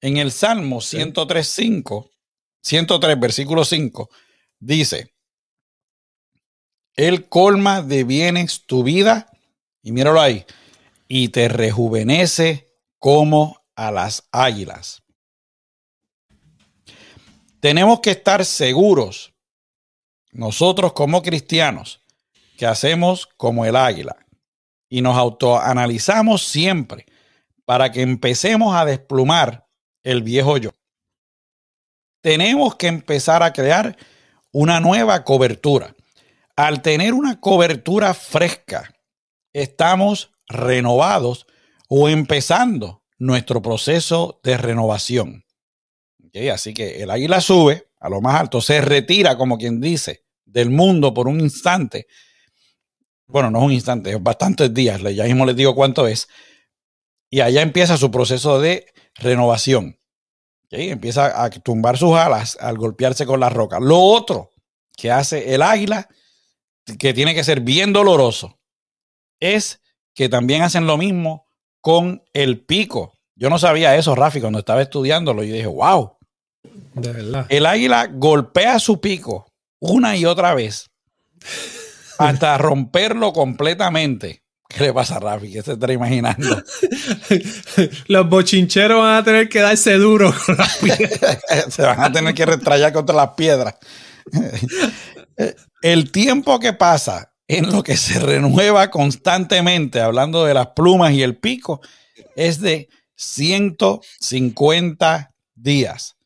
[0.00, 2.10] En el Salmo 103.5,
[2.62, 4.08] 103, versículo 5,
[4.60, 5.14] dice,
[6.94, 9.30] Él colma de bienes tu vida,
[9.82, 10.44] y míralo ahí,
[11.08, 15.02] y te rejuvenece como a las águilas.
[17.60, 19.34] Tenemos que estar seguros,
[20.30, 22.02] nosotros como cristianos,
[22.58, 24.16] que hacemos como el águila
[24.90, 27.06] y nos autoanalizamos siempre
[27.64, 29.66] para que empecemos a desplumar
[30.02, 30.70] el viejo yo.
[32.20, 33.96] Tenemos que empezar a crear
[34.50, 35.94] una nueva cobertura.
[36.56, 38.92] Al tener una cobertura fresca,
[39.52, 41.46] estamos renovados
[41.88, 45.44] o empezando nuestro proceso de renovación.
[46.52, 50.70] Así que el águila sube a lo más alto, se retira, como quien dice, del
[50.70, 52.06] mundo por un instante.
[53.28, 56.28] Bueno, no es un instante, es bastantes días, ya mismo les digo cuánto es.
[57.30, 59.98] Y allá empieza su proceso de renovación.
[60.70, 63.80] Empieza a tumbar sus alas al golpearse con la roca.
[63.80, 64.50] Lo otro
[64.96, 66.08] que hace el águila,
[66.98, 68.58] que tiene que ser bien doloroso,
[69.40, 69.80] es
[70.14, 71.46] que también hacen lo mismo
[71.80, 73.12] con el pico.
[73.34, 75.44] Yo no sabía eso, Rafi, cuando estaba estudiándolo.
[75.44, 76.16] Y dije, wow,
[77.48, 80.90] el águila golpea su pico una y otra vez
[82.18, 84.42] hasta romperlo completamente.
[84.68, 85.50] ¿Qué le pasa a Rafi?
[85.50, 86.56] ¿Qué se está imaginando?
[88.08, 91.38] Los bochincheros van a tener que darse duro con las piedras.
[91.70, 93.76] se van a tener que retrayar contra las piedras.
[95.82, 101.22] El tiempo que pasa en lo que se renueva constantemente, hablando de las plumas y
[101.22, 101.80] el pico,
[102.36, 106.18] es de 150 días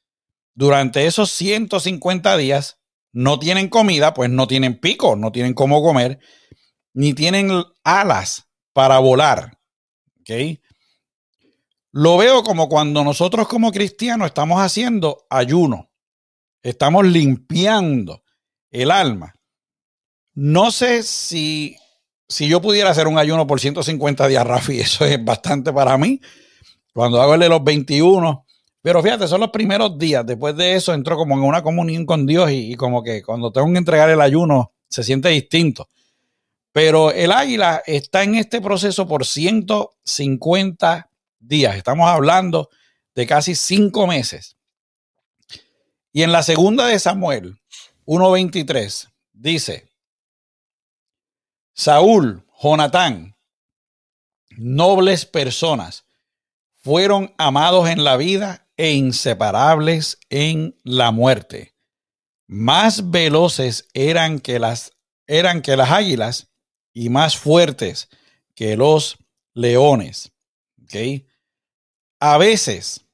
[0.54, 2.78] durante esos 150 días
[3.12, 6.18] no tienen comida, pues no tienen pico, no tienen cómo comer,
[6.94, 7.50] ni tienen
[7.84, 9.58] alas para volar.
[11.92, 15.90] Lo veo como cuando nosotros como cristianos estamos haciendo ayuno,
[16.62, 18.22] estamos limpiando
[18.70, 19.34] el alma.
[20.34, 21.76] No sé si,
[22.28, 26.20] si yo pudiera hacer un ayuno por 150 días, Rafi, eso es bastante para mí.
[26.94, 28.41] Cuando hago el de los 21,
[28.82, 30.26] pero fíjate, son los primeros días.
[30.26, 33.70] Después de eso entró como en una comunión con Dios y, como que cuando tengo
[33.70, 35.88] que entregar el ayuno se siente distinto.
[36.72, 41.76] Pero el águila está en este proceso por 150 días.
[41.76, 42.70] Estamos hablando
[43.14, 44.56] de casi cinco meses.
[46.12, 47.60] Y en la segunda de Samuel
[48.06, 49.86] 1.23 dice,
[51.72, 53.36] Saúl, Jonatán,
[54.56, 56.04] nobles personas,
[56.82, 61.74] fueron amados en la vida e inseparables en la muerte.
[62.46, 64.92] Más veloces eran que las,
[65.26, 66.50] eran que las águilas
[66.92, 68.08] y más fuertes
[68.54, 69.18] que los
[69.54, 70.32] leones.
[72.20, 73.04] A veces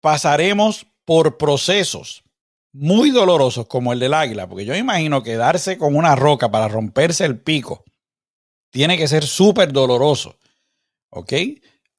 [0.00, 2.22] pasaremos por procesos
[2.72, 6.68] muy dolorosos como el del águila, porque yo imagino que darse con una roca para
[6.68, 7.84] romperse el pico
[8.70, 10.38] tiene que ser súper doloroso.
[11.10, 11.32] ¿Ok?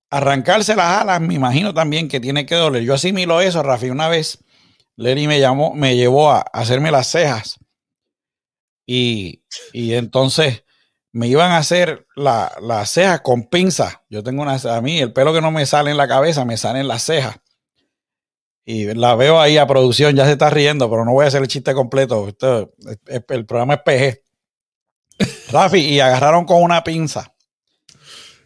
[0.10, 2.84] Arrancarse las alas, me imagino también que tiene que doler.
[2.84, 3.90] Yo asimilo eso, Rafi.
[3.90, 4.44] Una vez
[4.96, 7.60] Lenny me llamó, me llevó a hacerme las cejas.
[8.86, 9.44] Y,
[9.74, 10.64] entonces
[11.12, 14.04] me iban a hacer las cejas con pinza.
[14.10, 16.58] Yo tengo una, a mí el pelo que no me sale en la cabeza, me
[16.58, 17.40] sale en las cejas.
[18.66, 21.42] Y la veo ahí a producción, ya se está riendo, pero no voy a hacer
[21.42, 22.28] el chiste completo.
[23.08, 24.24] el programa es PG.
[25.52, 27.34] Rafi, y agarraron con una pinza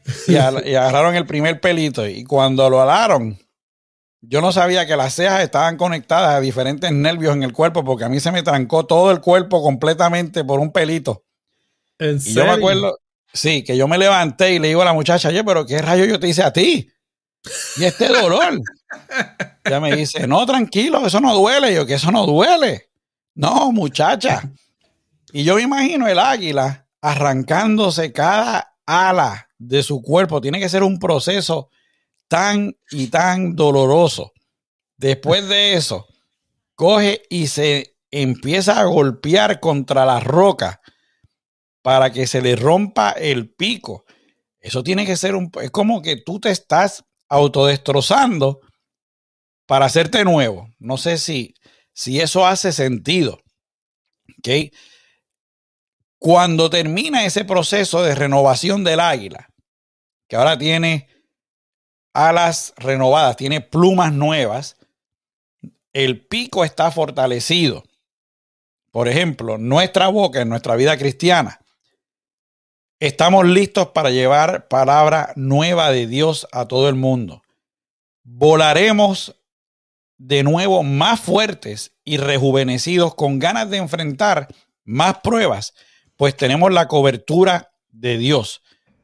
[0.28, 2.08] y, agarraron el primer pelito.
[2.08, 3.38] Y cuando lo alaron,
[4.22, 8.06] yo no sabía que las cejas estaban conectadas a diferentes nervios en el cuerpo, porque
[8.06, 11.24] a mí se me trancó todo el cuerpo completamente por un pelito.
[12.00, 12.98] ¿En y yo me acuerdo,
[13.34, 16.06] sí, que yo me levanté y le digo a la muchacha, oye, pero ¿qué rayo
[16.06, 16.90] yo te hice a ti?
[17.78, 18.62] Y este dolor.
[19.70, 21.74] ya me dice, no, tranquilo, eso no duele.
[21.74, 22.90] yo, que eso no duele.
[23.36, 24.50] No, muchacha.
[25.32, 30.42] Y yo me imagino el águila arrancándose cada ala de su cuerpo.
[30.42, 31.70] Tiene que ser un proceso
[32.28, 34.32] tan y tan doloroso.
[34.98, 36.08] Después de eso,
[36.76, 40.82] coge y se empieza a golpear contra la roca
[41.82, 44.06] para que se le rompa el pico.
[44.60, 45.52] Eso tiene que ser un...
[45.62, 48.62] Es como que tú te estás autodestrozando
[49.66, 50.70] para hacerte nuevo.
[50.80, 51.56] No sé si,
[51.94, 53.40] si eso hace sentido.
[54.40, 54.72] ¿Okay?
[56.18, 59.50] Cuando termina ese proceso de renovación del águila,
[60.28, 61.08] que ahora tiene
[62.14, 64.78] alas renovadas, tiene plumas nuevas,
[65.94, 67.84] el pico está fortalecido.
[68.92, 71.60] Por ejemplo, nuestra boca en nuestra vida cristiana.
[73.00, 77.42] Estamos listos para llevar palabra nueva de Dios a todo el mundo.
[78.24, 79.36] Volaremos
[80.18, 84.48] de nuevo más fuertes y rejuvenecidos con ganas de enfrentar
[84.86, 85.74] más pruebas,
[86.16, 88.62] pues tenemos la cobertura de Dios.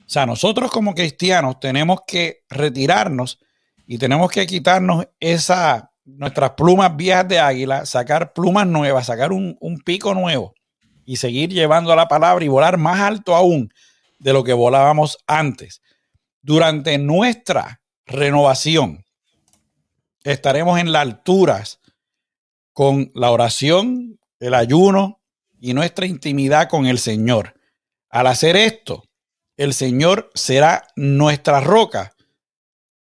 [0.10, 3.38] O sea, nosotros como cristianos tenemos que retirarnos
[3.86, 9.56] y tenemos que quitarnos esa nuestras plumas viejas de águila, sacar plumas nuevas, sacar un,
[9.86, 10.56] pico nuevo
[11.06, 13.72] y seguir llevando la palabra y volar más alto aún
[14.18, 15.84] de lo que volábamos antes.
[16.42, 19.06] Durante nuestra renovación
[20.24, 21.80] estaremos en las alturas
[22.74, 25.22] con la oración, el ayuno
[25.60, 27.54] y nuestra intimidad con el Señor.
[28.10, 29.04] Al hacer esto,
[29.60, 32.14] el Señor será nuestra roca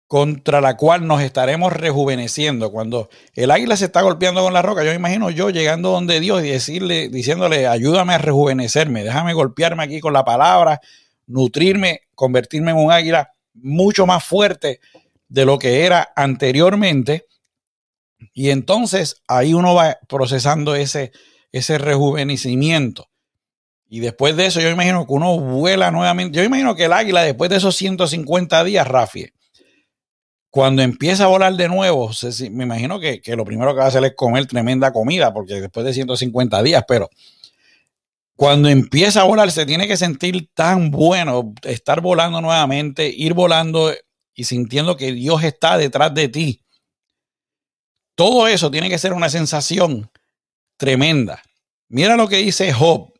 [0.05, 2.71] contra la cual nos estaremos rejuveneciendo.
[2.71, 6.19] Cuando el águila se está golpeando con la roca, yo me imagino yo llegando donde
[6.19, 10.79] Dios y decirle, diciéndole, ayúdame a rejuvenecerme, déjame golpearme aquí con la palabra,
[11.25, 14.79] nutrirme, convertirme en un águila mucho más fuerte
[15.27, 17.25] de lo que era anteriormente.
[18.31, 21.13] Y entonces ahí uno va procesando ese,
[21.51, 23.09] ese rejuvenecimiento.
[23.93, 26.35] Y después de eso, yo imagino que uno vuela nuevamente.
[26.35, 29.27] Yo imagino que el águila, después de esos 150 días, Rafi,
[30.49, 32.09] cuando empieza a volar de nuevo,
[32.49, 35.85] me imagino que, lo primero que va a hacer es comer tremenda comida, porque después
[35.85, 37.07] de 150 días, pero
[38.35, 43.93] cuando empieza a volar se tiene que sentir tan bueno estar volando nuevamente, ir volando
[44.33, 46.65] y sintiendo que Dios está detrás de ti.
[48.15, 50.09] Todo eso tiene que ser una sensación
[50.77, 51.43] tremenda.
[51.89, 53.12] Mira lo que dice Job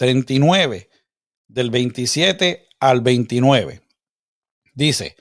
[0.00, 0.88] 39,
[1.46, 3.82] del 27 al 29.
[4.72, 5.14] Dice,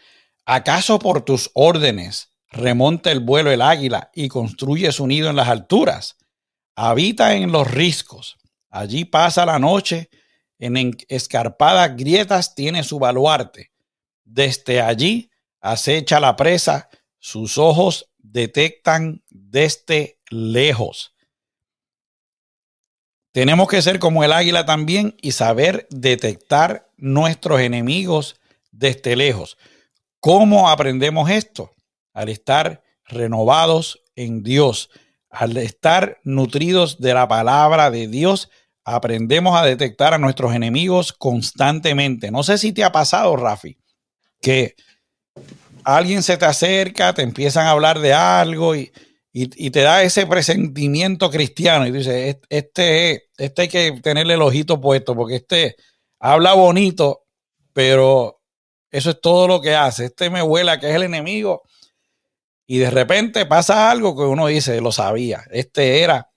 [0.45, 5.49] ¿Acaso por tus órdenes remonta el vuelo el águila y construye su nido en las
[5.49, 6.15] alturas?
[6.77, 8.37] Habita en los riscos.
[8.69, 10.09] Allí pasa la noche.
[10.59, 13.73] En escarpadas grietas tiene su baluarte.
[14.23, 16.87] Desde allí acecha la presa.
[17.17, 21.13] Sus ojos detectan desde lejos.
[23.31, 28.39] Tenemos que ser como el águila también y saber detectar nuestros enemigos
[28.71, 29.57] desde lejos.
[30.19, 31.71] ¿Cómo aprendemos esto?
[32.13, 34.89] Al estar renovados en Dios,
[35.29, 38.49] al estar nutridos de la palabra de Dios,
[38.83, 42.31] aprendemos a detectar a nuestros enemigos constantemente.
[42.31, 43.77] No sé si te ha pasado, Rafi,
[44.41, 44.75] que
[45.83, 48.91] alguien se te acerca, te empiezan a hablar de algo y,
[49.31, 55.15] te da ese presentimiento cristiano y dices, este, este hay que tenerle el ojito puesto
[55.15, 55.75] porque este
[56.19, 57.27] habla bonito,
[57.73, 58.41] pero
[58.91, 60.05] eso es todo lo que hace.
[60.05, 61.63] Este me vuela que es el enemigo.
[62.65, 66.31] Y de repente pasa algo que uno dice, lo sabía, este era.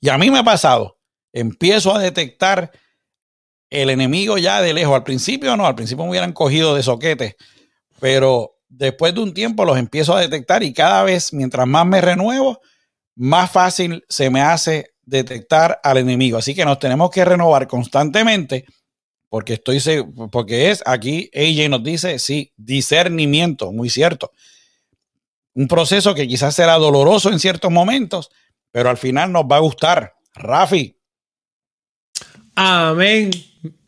[0.00, 0.98] Y a mí me ha pasado.
[1.32, 2.70] Empiezo a detectar
[3.70, 4.94] el enemigo ya de lejos.
[4.94, 7.36] Al principio no, al principio me hubieran cogido de soquete,
[8.00, 12.00] pero después de un tiempo los empiezo a detectar y cada vez, mientras más me
[12.00, 12.60] renuevo,
[13.16, 16.38] más fácil se me hace detectar al enemigo.
[16.38, 18.64] Así que nos tenemos que renovar constantemente
[19.28, 19.80] porque estoy
[20.30, 24.30] porque es aquí, ella nos dice, sí, discernimiento, muy cierto.
[25.54, 28.30] Un proceso que quizás será doloroso en ciertos momentos,
[28.70, 30.14] pero al final nos va a gustar.
[30.34, 30.96] Rafi.
[32.54, 33.32] Amén.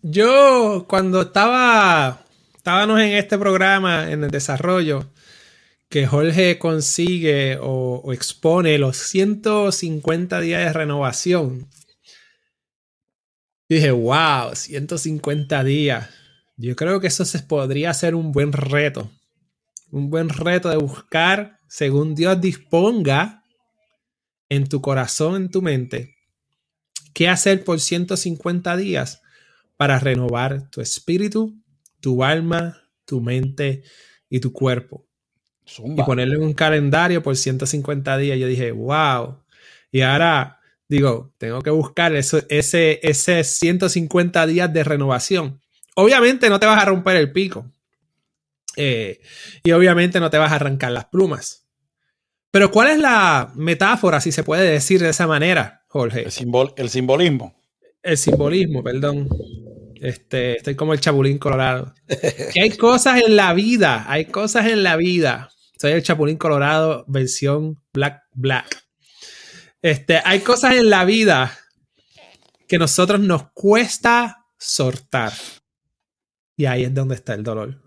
[0.02, 2.24] Yo cuando estaba,
[2.66, 5.08] estábamos en este programa, en el desarrollo,
[5.88, 11.68] que Jorge consigue o, expone los 150 días de renovación
[13.68, 16.10] dije, wow, 150 días.
[16.56, 19.12] Yo creo que eso se podría ser un buen reto.
[19.92, 23.44] Un buen reto de buscar, según Dios disponga
[24.48, 26.16] en tu corazón, en tu mente,
[27.14, 29.22] qué hacer por 150 días
[29.76, 31.54] para renovar tu espíritu,
[32.06, 33.82] tu alma, tu mente
[34.30, 35.08] y tu cuerpo.
[35.84, 38.38] Y ponerle un calendario por 150 días.
[38.38, 39.42] Yo dije, wow.
[39.90, 45.60] Y ahora digo, tengo que buscar eso, ese, ese 150 días de renovación.
[45.96, 47.72] Obviamente no te vas a romper el pico.
[48.76, 49.18] Eh,
[49.64, 51.66] y obviamente no te vas a arrancar las plumas.
[52.52, 56.20] Pero ¿cuál es la metáfora, si se puede decir de esa manera, Jorge?
[56.20, 56.26] El,
[56.76, 57.60] el simbolismo.
[58.00, 59.28] El simbolismo, perdón.
[60.00, 61.94] Este, estoy como el chapulín colorado.
[62.52, 65.50] que hay cosas en la vida, hay cosas en la vida.
[65.78, 68.86] Soy el chapulín colorado versión black black.
[69.82, 71.56] Este, hay cosas en la vida
[72.66, 75.32] que nosotros nos cuesta soltar.
[76.56, 77.82] Y ahí es donde está el dolor.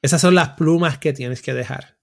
[0.00, 1.96] Esas son las plumas que tienes que dejar.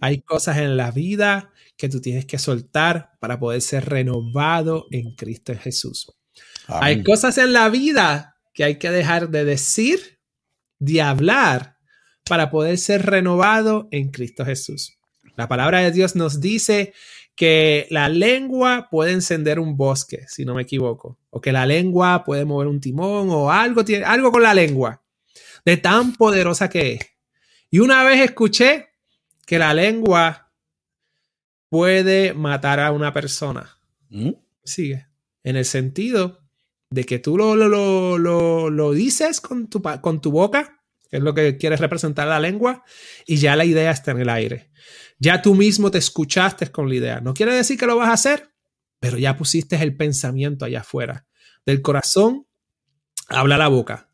[0.00, 5.14] Hay cosas en la vida que tú tienes que soltar para poder ser renovado en
[5.14, 6.17] Cristo Jesús.
[6.68, 10.18] Hay cosas en la vida que hay que dejar de decir,
[10.78, 11.78] de hablar,
[12.28, 14.98] para poder ser renovado en Cristo Jesús.
[15.36, 16.92] La palabra de Dios nos dice
[17.34, 22.24] que la lengua puede encender un bosque, si no me equivoco, o que la lengua
[22.24, 25.02] puede mover un timón o algo, tiene, algo con la lengua,
[25.64, 27.00] de tan poderosa que es.
[27.70, 28.88] Y una vez escuché
[29.46, 30.52] que la lengua
[31.68, 33.78] puede matar a una persona.
[34.08, 34.32] ¿Mm?
[34.64, 35.06] Sigue.
[35.44, 36.47] En el sentido
[36.90, 38.18] de que tú lo, lo,
[38.70, 42.84] lo, dices con tu, con tu boca, que es lo que quieres representar la lengua,
[43.26, 44.70] y ya la idea está en el aire.
[45.18, 47.20] Ya tú mismo te escuchaste con la idea.
[47.20, 48.50] No quiere decir que lo vas a hacer,
[49.00, 51.26] pero ya pusiste el pensamiento allá afuera.
[51.66, 52.46] Del corazón
[53.28, 54.10] habla la boca.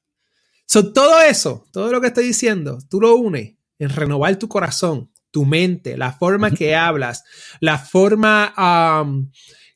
[0.66, 5.12] So, todo eso, todo lo que estoy diciendo, tú lo unes en renovar tu corazón,
[5.30, 7.22] tu mente, la forma que hablas,
[7.60, 8.54] la forma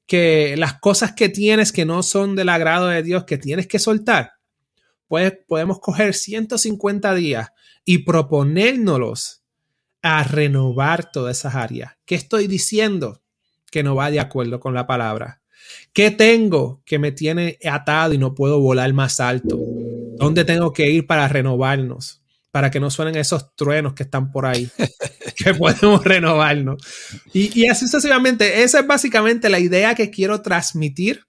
[0.09, 3.79] que las cosas que tienes que no son del agrado de Dios, que tienes que
[3.79, 4.33] soltar,
[5.07, 7.51] pues podemos coger 150 días
[7.85, 9.43] y proponérnoslos
[10.03, 11.93] a renovar todas esas áreas.
[12.07, 13.21] ¿Qué estoy diciendo
[13.71, 15.43] que no va de acuerdo con la palabra?
[15.93, 19.59] ¿Qué tengo que me tiene atado y no puedo volar más alto?
[20.17, 22.23] ¿Dónde tengo que ir para renovarnos?
[22.59, 24.69] Para que no suenen esos truenos que están por ahí,
[25.37, 26.85] que podemos renovarnos.
[27.33, 31.25] Y, así sucesivamente, esa es básicamente la idea que quiero transmitir,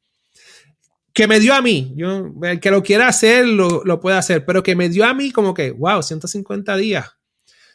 [1.13, 1.93] que me dio a mí.
[1.95, 5.13] Yo, el que lo quiera hacer, lo, lo puede hacer, pero que me dio a
[5.13, 7.11] mí como que, wow, 150 días.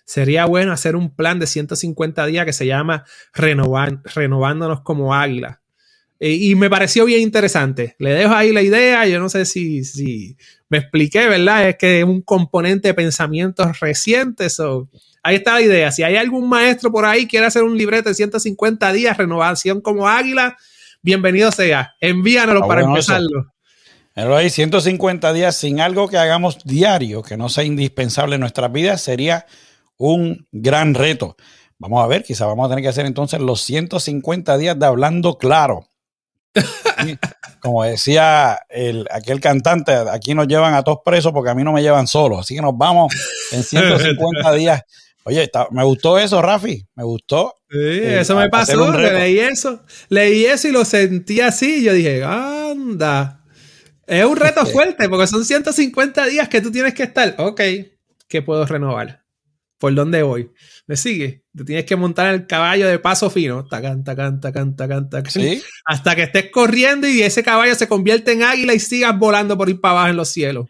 [0.05, 5.63] Sería bueno hacer un plan de 150 días que se llama renovándonos como águila.
[6.21, 7.97] Y me pareció bien interesante.
[7.99, 9.07] Le dejo ahí la idea.
[9.07, 10.37] Yo no sé si, si
[10.69, 11.69] me expliqué, ¿verdad?
[11.69, 14.59] Es que es un componente de pensamientos recientes.
[14.61, 14.89] o
[15.23, 15.93] ahí está la idea.
[15.93, 19.81] Si hay algún maestro por ahí que quiere hacer un libreto de 150 días, renovación
[19.81, 20.57] como águila,
[21.03, 21.95] bienvenido sea.
[22.01, 23.53] Envíanoslo para empezarlo.
[24.15, 28.71] Pero hay 150 días sin algo que hagamos diario, que no sea indispensable en nuestras
[28.71, 29.47] vidas, sería
[29.97, 31.37] un gran reto.
[31.79, 35.37] Vamos a ver, quizá vamos a tener que hacer entonces los 150 días de hablando
[35.37, 35.89] claro.
[37.61, 41.73] Como decía el, aquel cantante, aquí nos llevan a todos presos porque a mí no
[41.73, 42.39] me llevan solo.
[42.39, 43.15] Así que nos vamos
[43.53, 44.83] en 150 días.
[45.25, 46.87] Oye, me gustó eso, Rafi.
[46.95, 47.55] Me gustó.
[47.71, 48.93] Sí, eh, eso me pasó.
[48.93, 49.83] Leí eso.
[50.11, 51.77] Leí eso y lo sentí así.
[51.81, 53.41] Y yo dije, anda.
[54.07, 57.35] Es un reto fuerte porque son 150 días que tú tienes que estar.
[57.39, 57.61] Ok,
[58.29, 59.24] ¿qué puedo renovar?
[59.79, 60.51] ¿Por dónde voy?
[60.87, 61.43] ¿Me sigue?
[61.57, 63.67] Te tienes que montar el caballo de paso fino.
[63.67, 65.31] Tacan, tacan, tacan, tacan, tacan.
[65.31, 65.63] ¿Sí?
[65.85, 69.69] Hasta que estés corriendo y ese caballo se convierte en águila y sigas volando por
[69.69, 70.67] ir para abajo en los cielos.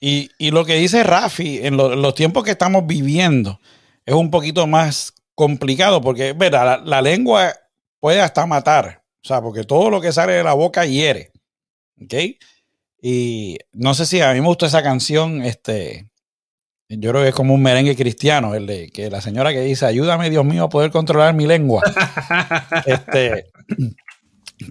[0.00, 3.58] Y, lo que dice Rafi, en, los tiempos que estamos viviendo,
[4.04, 7.54] es un poquito más complicado porque, verdad, la, la, lengua
[8.00, 9.02] puede hasta matar.
[9.24, 11.32] O sea, porque todo lo que sale de la boca hiere.
[12.02, 12.14] ¿Ok?
[13.00, 16.08] Y no sé si a mí me gusta esa canción, este,
[16.88, 19.86] yo creo que es como un merengue cristiano, el de que la señora que dice,
[19.86, 21.82] ayúdame Dios mío a poder controlar mi lengua.
[22.86, 23.46] este,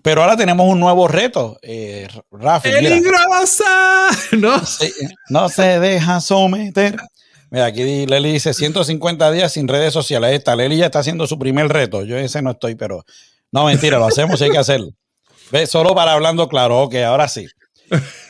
[0.01, 2.69] pero ahora tenemos un nuevo reto, eh, Rafi.
[2.69, 4.09] ¡Peligrosa!
[4.37, 4.61] No.
[5.29, 6.97] no se deja someter.
[7.49, 10.29] Mira, aquí Leli dice 150 días sin redes sociales.
[10.29, 12.03] Ahí está, Leli ya está haciendo su primer reto.
[12.03, 13.05] Yo ese no estoy, pero
[13.51, 14.89] no, mentira, lo hacemos, hay que hacerlo.
[15.51, 15.69] ¿Ves?
[15.69, 17.45] Solo para hablando claro, ok, ahora sí.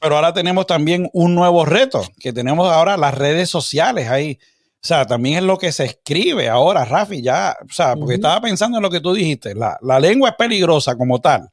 [0.00, 4.38] Pero ahora tenemos también un nuevo reto, que tenemos ahora las redes sociales ahí.
[4.82, 8.40] O sea, también es lo que se escribe ahora, Rafi, ya, o sea, porque estaba
[8.40, 11.50] pensando en lo que tú dijiste, la, lengua es peligrosa como tal,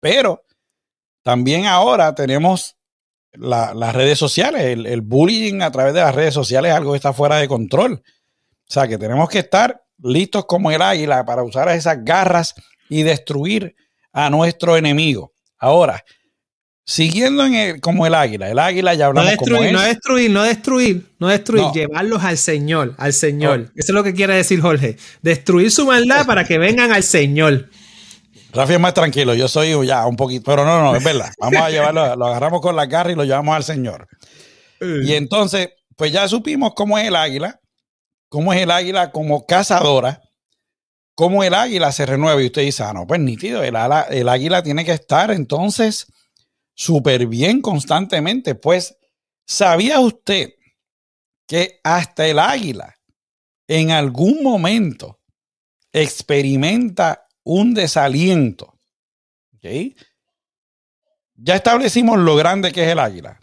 [0.00, 0.42] pero
[1.22, 2.76] también ahora tenemos
[3.32, 6.96] las redes sociales, el, el, bullying a través de las redes sociales es algo que
[6.96, 8.02] está fuera de control.
[8.68, 12.54] O sea, que tenemos que estar listos como el águila para usar esas garras
[12.88, 13.76] y destruir
[14.12, 15.34] a nuestro enemigo.
[15.58, 16.02] Ahora,
[16.88, 20.42] Siguiendo en el, como el águila, el águila ya hablamos no destruir, No destruir, no
[20.44, 23.72] destruir, no destruir, llevarlos al Señor, al Señor.
[23.74, 24.96] Eso es lo que quiere decir Jorge.
[25.20, 27.70] Destruir su maldad para que vengan al Señor.
[28.52, 31.32] Rafi es más tranquilo, yo soy ya un poquito, pero no, no, es verdad.
[31.40, 34.06] Vamos a llevarlo, lo agarramos con la garra y lo llevamos al Señor.
[34.80, 37.58] Y entonces, pues ya supimos cómo es el águila,
[38.28, 40.20] cómo es el águila como cazadora,
[41.16, 42.40] cómo el águila se renueva.
[42.40, 43.74] Y usted dice, ah, no, pues nítido, el,
[44.10, 46.06] el águila tiene que estar entonces
[46.76, 48.54] súper bien constantemente.
[48.54, 48.96] Pues,
[49.44, 50.50] ¿sabía usted
[51.48, 52.94] que hasta el águila
[53.66, 55.18] en algún momento
[55.92, 58.78] experimenta un desaliento?
[61.34, 63.40] Ya establecimos lo grande que es el águila.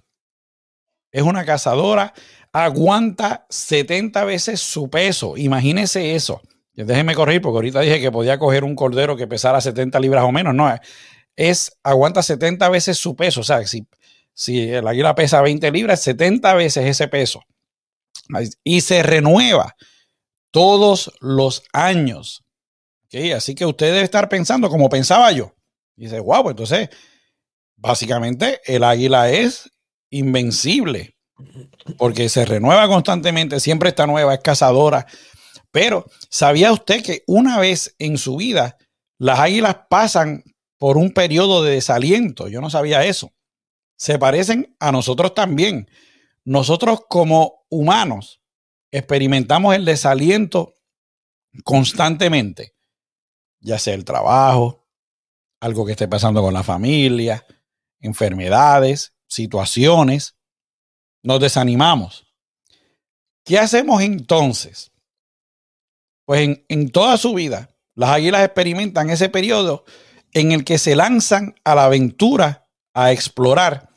[1.11, 2.13] Es una cazadora,
[2.53, 5.37] aguanta 70 veces su peso.
[5.37, 6.41] Imagínese eso.
[6.73, 10.31] Déjeme correr porque ahorita dije que podía coger un cordero que pesara 70 libras o
[10.31, 10.55] menos.
[10.55, 10.73] No,
[11.35, 13.41] es aguanta 70 veces su peso.
[13.41, 13.87] O sea, si,
[14.33, 17.41] si el águila pesa 20 libras, 70 veces ese peso.
[18.63, 19.75] Y se renueva
[20.51, 22.43] todos los años.
[23.35, 25.53] Así que usted debe estar pensando como pensaba yo.
[25.95, 26.89] dice, wow, pues entonces,
[27.75, 29.69] básicamente el águila es
[30.09, 31.15] invencible
[31.97, 35.05] porque se renueva constantemente, siempre está nueva, es cazadora.
[35.71, 38.77] Pero, ¿sabía usted que una vez en su vida
[39.17, 40.43] las águilas pasan
[40.83, 42.49] por un periodo de desaliento?
[42.49, 43.31] Yo no sabía eso.
[43.95, 45.89] Se parecen a nosotros también.
[46.43, 48.41] Nosotros como humanos
[48.91, 50.75] experimentamos el desaliento
[51.63, 52.75] constantemente,
[53.61, 54.85] ya sea el trabajo,
[55.61, 57.45] algo que esté pasando con la familia,
[58.01, 60.35] enfermedades, situaciones
[61.21, 62.27] nos desanimamos.
[63.45, 64.91] ¿Qué hacemos entonces?
[66.25, 69.85] Pues en, toda su vida, las águilas experimentan ese periodo
[70.33, 73.89] en el que se lanzan a la aventura, a explorar.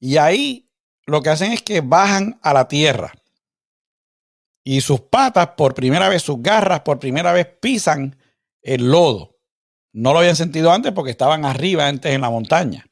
[0.00, 0.70] Y ahí
[1.06, 3.12] lo que hacen es que bajan a la tierra.
[4.64, 8.16] Y sus patas, por primera vez, sus garras, por primera vez pisan
[8.62, 9.38] el lodo.
[9.92, 12.86] No lo habían sentido antes porque estaban arriba antes en la montaña.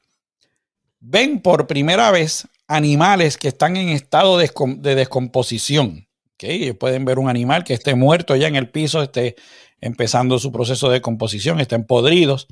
[0.99, 4.49] Ven por primera vez animales que están en estado de,
[4.95, 6.07] descomposición.
[6.33, 6.73] ¿okay?
[6.73, 9.35] Pueden ver un animal que esté muerto ya en el piso, esté
[9.79, 12.47] empezando su proceso de descomposición, estén podridos.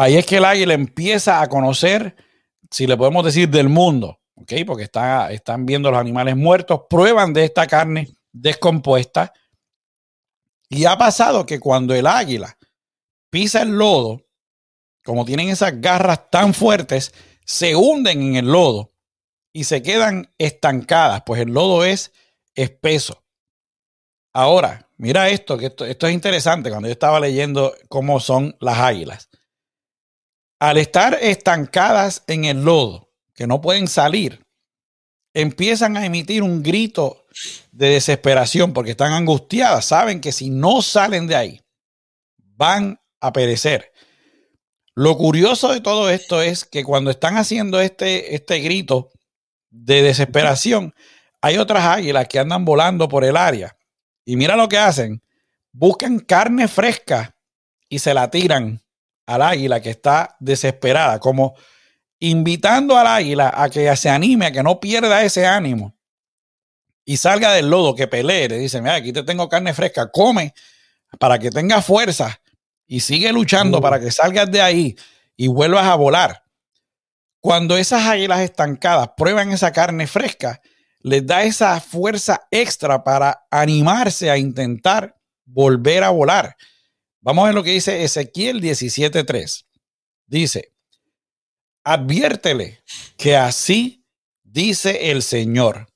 [0.00, 2.16] Ahí es que el águila empieza a conocer,
[2.70, 4.64] si le podemos decir, del mundo, ¿okay?
[4.64, 9.34] porque está, están viendo los animales muertos, prueban de esta carne descompuesta.
[10.70, 12.56] Y ha pasado que cuando el águila
[13.28, 14.24] pisa el lodo,
[15.04, 17.12] como tienen esas garras tan fuertes,
[17.44, 18.94] se hunden en el lodo
[19.52, 22.10] y se quedan estancadas, pues el lodo es
[22.54, 23.22] espeso.
[24.32, 29.29] Ahora, mira esto, que esto, es interesante cuando yo estaba leyendo cómo son las águilas.
[30.60, 34.44] Al estar estancadas en el lodo, que no pueden salir,
[35.32, 37.24] empiezan a emitir un grito
[37.72, 41.60] de desesperación porque están angustiadas, saben que si no salen de ahí,
[42.36, 43.90] van a perecer.
[44.94, 49.10] Lo curioso de todo esto es que cuando están haciendo este, este grito
[49.70, 50.94] de desesperación,
[51.40, 53.78] hay otras águilas que andan volando por el área.
[54.26, 55.22] Y mira lo que hacen.
[55.72, 57.34] Buscan carne fresca
[57.88, 58.82] y se la tiran
[59.30, 61.54] al águila que está desesperada, como
[62.18, 65.94] invitando al águila a que se anime, a que no pierda ese ánimo
[67.04, 68.48] y salga del lodo, que pelee.
[68.48, 70.52] Le dicen, mira, aquí te tengo carne fresca, come
[71.18, 72.40] para que tenga fuerza
[72.86, 74.96] y sigue luchando para que salgas de ahí
[75.36, 76.42] y vuelvas a volar.
[77.40, 80.60] Cuando esas águilas estancadas prueban esa carne fresca,
[81.00, 86.56] les da esa fuerza extra para animarse a intentar volver a volar.
[87.22, 89.66] Vamos a ver lo que dice Ezequiel 17:3.
[90.26, 90.72] Dice,
[91.84, 92.82] adviértele
[93.16, 94.06] que así
[94.42, 95.88] dice el Señor.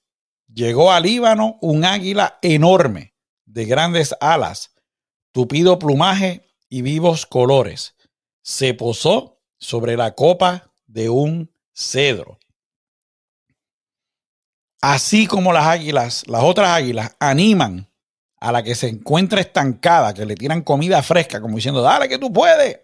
[0.53, 3.15] Llegó al Líbano un águila enorme,
[3.47, 4.75] de grandes alas,
[5.33, 7.95] tupido plumaje y vivos colores.
[8.43, 12.39] Se posó sobre la copa de un cedro.
[14.81, 17.91] Así como las águilas, las otras águilas animan
[18.45, 22.19] a la que se encuentra estancada, que le tiran comida fresca, como diciendo, dale que
[22.19, 22.79] tú puedes.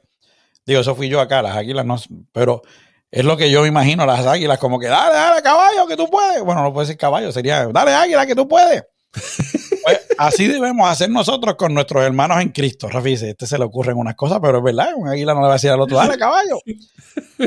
[0.64, 1.96] Digo, eso fui yo acá, las águilas no,
[2.32, 2.62] pero
[3.11, 6.08] es lo que yo me imagino, las águilas, como que, dale, dale, caballo, que tú
[6.08, 6.42] puedes.
[6.42, 8.82] Bueno, no puede ser caballo, sería, dale, águila, que tú puedes.
[9.82, 12.90] Pues, así debemos hacer nosotros con nuestros hermanos en Cristo.
[12.90, 15.46] Rafi dice, este se le ocurren unas cosas, pero es verdad, un águila no le
[15.46, 16.58] va a decir al otro, dale caballo.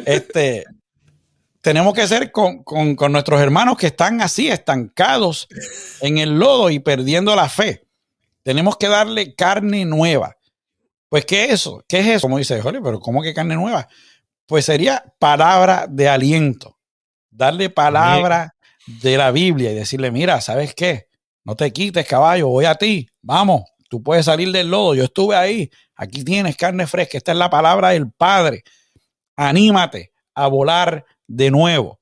[0.04, 0.66] Este,
[1.64, 2.66] tenemos que ser con,
[3.10, 5.48] nuestros hermanos que están así, estancados
[6.02, 7.83] en el lodo y perdiendo la fe.
[8.44, 10.36] Tenemos que darle carne nueva.
[11.10, 11.84] Pues, ¿qué es eso?
[11.88, 12.22] ¿Qué es eso?
[12.22, 13.88] Como dice, Jorge, pero ¿cómo que carne nueva?
[14.46, 16.78] Pues sería palabra de aliento.
[17.30, 21.08] Darle palabra de la Biblia y decirle, mira, ¿sabes qué?
[21.46, 23.08] No te quites, caballo, voy a ti.
[23.22, 24.96] Vamos, tú puedes salir del lodo.
[24.96, 25.70] Yo estuve ahí.
[25.96, 27.18] Aquí tienes carne fresca.
[27.18, 28.64] Esta es la palabra del Padre.
[29.36, 32.00] Anímate a volar de nuevo.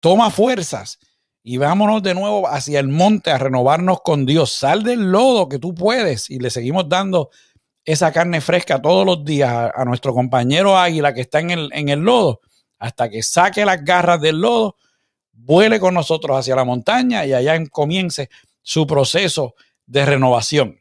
[0.00, 0.98] Toma fuerzas
[1.42, 4.52] y vámonos de nuevo hacia el monte a renovarnos con Dios.
[4.52, 7.30] Sal del lodo que tú puedes y le seguimos dando
[7.84, 11.88] esa carne fresca todos los días a, nuestro compañero águila que está en el, en
[11.88, 12.40] el lodo.
[12.78, 14.76] hasta que saque las garras del lodo,
[15.32, 18.28] vuele con nosotros hacia la montaña y allá comience
[18.60, 19.54] su proceso
[19.86, 20.80] de renovación.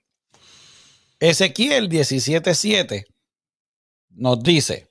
[1.19, 3.05] Ezequiel 17:7
[4.09, 4.89] nos dice,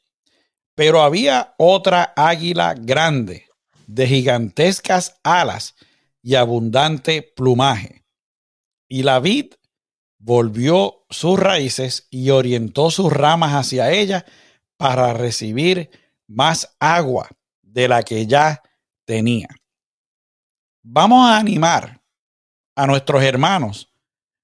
[0.75, 3.47] pero había otra águila grande,
[3.95, 5.75] de gigantescas alas
[6.23, 8.05] y abundante plumaje.
[8.89, 9.55] Y la vid
[10.19, 14.25] volvió sus raíces y orientó sus ramas hacia ella
[14.77, 15.91] para recibir
[16.29, 17.29] más agua
[17.63, 18.63] de la que ya
[19.05, 19.49] tenía.
[20.83, 22.01] Vamos a animar
[22.77, 23.93] a nuestros hermanos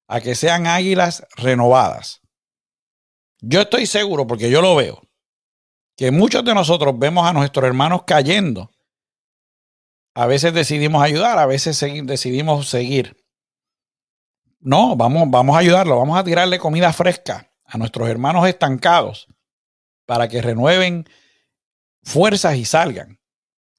[0.08, 2.20] a que sean águilas renovadas.
[3.40, 5.02] Yo estoy seguro, porque yo lo veo,
[5.96, 8.70] que muchos de nosotros vemos a nuestros hermanos cayendo.
[10.16, 13.22] A veces decidimos ayudar, a veces decidimos seguir.
[14.60, 19.28] No, vamos, vamos a ayudarlo, vamos a tirarle comida fresca a nuestros hermanos estancados
[20.06, 21.06] para que renueven
[22.02, 23.20] fuerzas y salgan.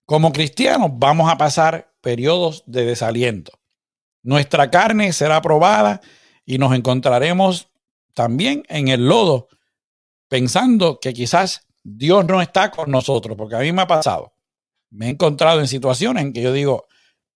[0.06, 3.54] Como cristianos vamos a pasar periodos de desaliento.
[4.22, 6.02] Nuestra carne será probada
[6.46, 7.70] y nos encontraremos
[8.14, 9.48] también en el lodo
[10.28, 14.37] pensando que quizás Dios no está con nosotros, porque a mí me ha pasado.
[14.98, 16.88] Me he encontrado en situaciones en que yo digo,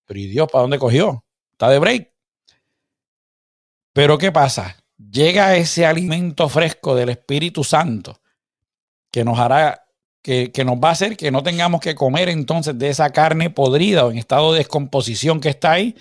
[0.06, 1.24] pero ¿y Dios para dónde cogió?
[1.52, 2.12] Está de break.
[3.94, 4.84] Pero ¿qué pasa?
[4.98, 8.20] Llega ese alimento fresco del Espíritu Santo
[9.12, 9.86] que nos hará,
[10.24, 13.52] que, que, nos va a hacer que no tengamos que comer entonces de esa carne
[13.52, 15.96] podrida o en estado de descomposición que está ahí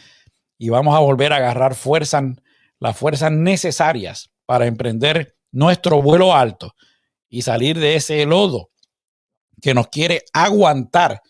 [0.57, 2.25] y vamos a volver a agarrar fuerzas,
[2.79, 6.75] las fuerzas necesarias para emprender nuestro vuelo alto
[7.29, 8.71] y salir de ese lodo
[9.61, 11.21] que nos quiere aguantar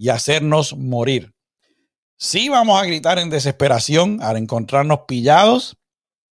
[0.00, 1.34] y hacernos morir.
[2.16, 5.76] Sí vamos a gritar en desesperación al encontrarnos pillados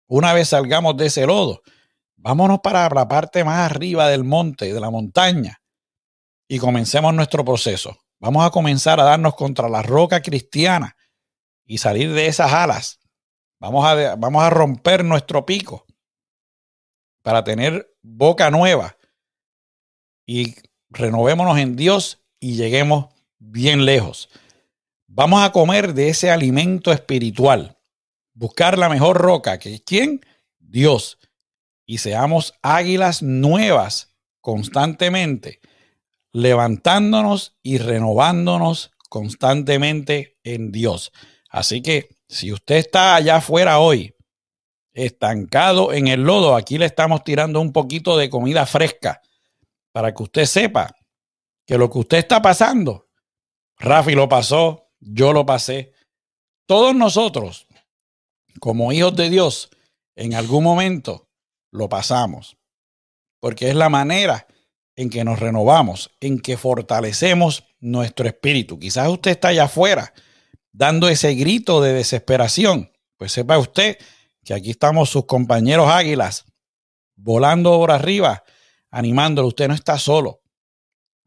[0.07, 1.61] una vez salgamos de ese lodo.
[2.15, 5.61] Vámonos para la parte más arriba del monte, de la montaña,
[6.47, 7.95] y comencemos nuestro proceso.
[8.19, 10.97] Vamos a comenzar a darnos contra la roca cristiana
[11.63, 12.99] y salir de esas alas.
[13.59, 15.85] Vamos a, vamos a romper nuestro pico
[17.21, 18.97] para tener boca nueva
[20.25, 20.55] y
[20.89, 24.29] renovémonos en Dios y lleguemos bien lejos.
[25.07, 27.77] Vamos a comer de ese alimento espiritual,
[28.33, 30.21] buscar la mejor roca, que es quién?
[30.59, 31.17] Dios.
[31.85, 35.59] Y seamos águilas nuevas constantemente,
[36.31, 41.11] levantándonos y renovándonos constantemente en Dios.
[41.49, 44.13] Así que si usted está allá afuera hoy,
[44.93, 49.21] estancado en el lodo, aquí le estamos tirando un poquito de comida fresca
[49.91, 50.95] para que usted sepa
[51.65, 53.08] que lo que usted está pasando,
[53.79, 55.93] Rafi lo pasó, yo lo pasé,
[56.67, 57.67] todos nosotros,
[58.59, 59.69] como hijos de Dios,
[60.15, 61.29] en algún momento
[61.71, 62.57] lo pasamos,
[63.39, 64.47] porque es la manera
[64.95, 68.77] en que nos renovamos, en que fortalecemos nuestro espíritu.
[68.77, 70.13] Quizás usted está allá afuera
[70.73, 73.97] dando ese grito de desesperación, pues sepa usted
[74.43, 76.45] que aquí estamos sus compañeros águilas
[77.15, 78.43] volando por arriba,
[78.89, 79.49] animándolo.
[79.49, 80.38] Usted no está solo.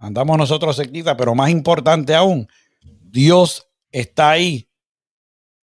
[0.03, 2.49] Andamos nosotros cerquita, pero más importante aún,
[3.03, 4.69] Dios está ahí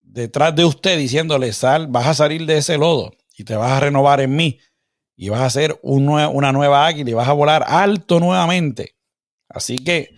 [0.01, 3.81] detrás de usted diciéndole, sal, vas a salir de ese lodo y te vas a
[3.81, 4.59] renovar en mí
[5.17, 8.95] y vas a ser una nueva águila y vas a volar alto nuevamente.
[9.49, 10.15] Así que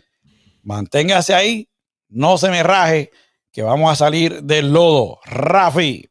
[0.61, 1.67] manténgase ahí,
[2.07, 3.09] no se me raje
[3.51, 5.17] que vamos a salir del lodo.
[5.25, 6.07] Rafi.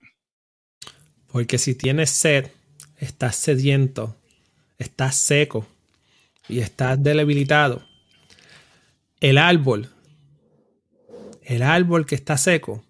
[1.28, 2.50] Porque si tienes sed,
[2.98, 4.16] estás sediento,
[4.78, 5.64] estás seco
[6.48, 7.86] y estás debilitado.
[9.20, 9.90] El árbol,
[11.42, 12.84] el árbol que está seco,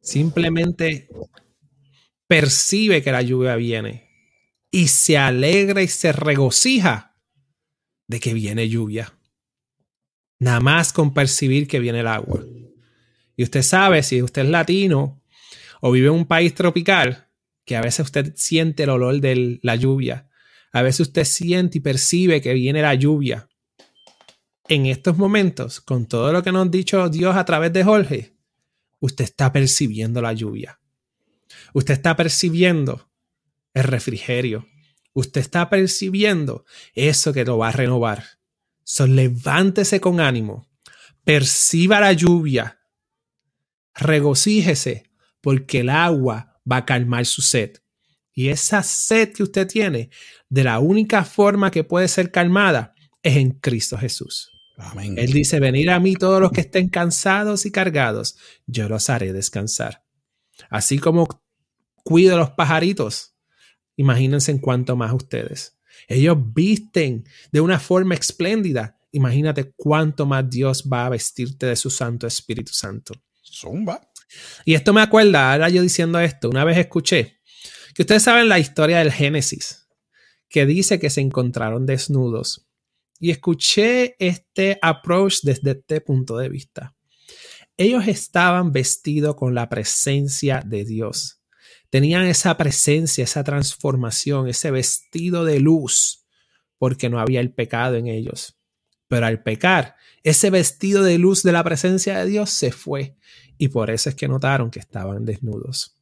[0.00, 1.08] simplemente
[2.26, 4.08] percibe que la lluvia viene
[4.70, 7.16] y se alegra y se regocija
[8.06, 9.12] de que viene lluvia.
[10.38, 12.44] Nada más con percibir que viene el agua.
[13.36, 15.22] Y usted sabe, si usted es latino
[15.80, 17.28] o vive en un país tropical,
[17.64, 20.25] que a veces usted siente el olor de la lluvia.
[20.76, 23.48] A veces usted siente y percibe que viene la lluvia.
[24.68, 28.36] En estos momentos, con todo lo que nos ha dicho Dios a través de Jorge,
[29.00, 30.78] usted está percibiendo la lluvia.
[31.72, 33.10] Usted está percibiendo
[33.72, 34.66] el refrigerio.
[35.14, 38.24] Usted está percibiendo eso que lo va a renovar.
[38.84, 40.68] So, levántese con ánimo.
[41.24, 42.78] Perciba la lluvia
[43.94, 45.10] regocíjese
[45.40, 47.78] porque el agua va a calmar su sed.
[48.36, 50.10] Y esa sed que usted tiene,
[50.48, 54.52] de la única forma que puede ser calmada, es en Cristo Jesús.
[55.16, 59.32] Él dice, venir a mí todos los que estén cansados y cargados, yo los haré
[59.32, 60.04] descansar.
[60.70, 61.26] Así como
[62.04, 63.34] cuido los pajaritos,
[63.96, 65.76] imagínense en cuanto más ustedes.
[66.06, 71.90] Ellos visten de una forma espléndida imagínate cuánto más Dios va a vestirte de su
[71.90, 73.14] Santo Espíritu Santo.
[73.42, 74.00] Zumba.
[74.64, 77.35] Y esto me acuerda, ahora yo diciendo esto, una vez escuché
[77.96, 79.88] que ustedes saben la historia del Génesis,
[80.50, 82.68] que dice que se encontraron desnudos.
[83.18, 86.94] Y escuché este approach desde este punto de vista.
[87.78, 91.40] Ellos estaban vestidos con la presencia de Dios.
[91.88, 96.26] Tenían esa presencia, esa transformación, ese vestido de luz,
[96.76, 98.58] porque no había el pecado en ellos.
[99.08, 103.16] Pero al pecar, ese vestido de luz de la presencia de Dios se fue
[103.56, 105.95] y por eso es que notaron que estaban desnudos.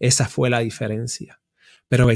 [0.00, 1.40] Esa fue la diferencia.
[1.88, 2.08] Pero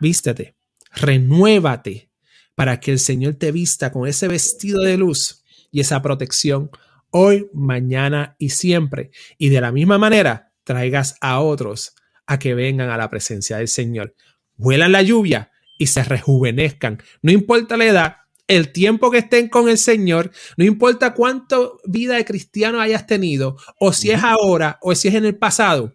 [0.00, 0.54] vístete,
[0.94, 2.10] renuévate
[2.54, 6.70] para que el Señor te vista con ese vestido de luz y esa protección
[7.10, 9.10] hoy, mañana y siempre.
[9.38, 11.94] Y de la misma manera, traigas a otros
[12.26, 14.14] a que vengan a la presencia del Señor.
[14.56, 17.02] Vuelan la lluvia y se rejuvenezcan.
[17.22, 18.16] No importa la edad,
[18.48, 23.56] el tiempo que estén con el Señor, no importa cuánto vida de cristiano hayas tenido,
[23.78, 25.92] o si es ahora, o si es en el pasado,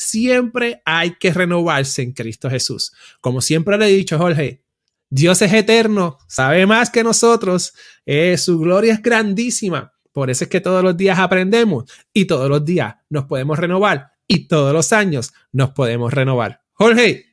[0.00, 2.92] siempre hay que renovarse en Cristo Jesús.
[3.20, 4.62] Como siempre le he dicho, Jorge,
[5.10, 7.74] Dios es eterno, sabe más que nosotros,
[8.06, 9.92] eh, su gloria es grandísima.
[10.12, 14.12] Por eso es que todos los días aprendemos y todos los días nos podemos renovar
[14.26, 16.62] y todos los años nos podemos renovar.
[16.72, 17.26] Jorge.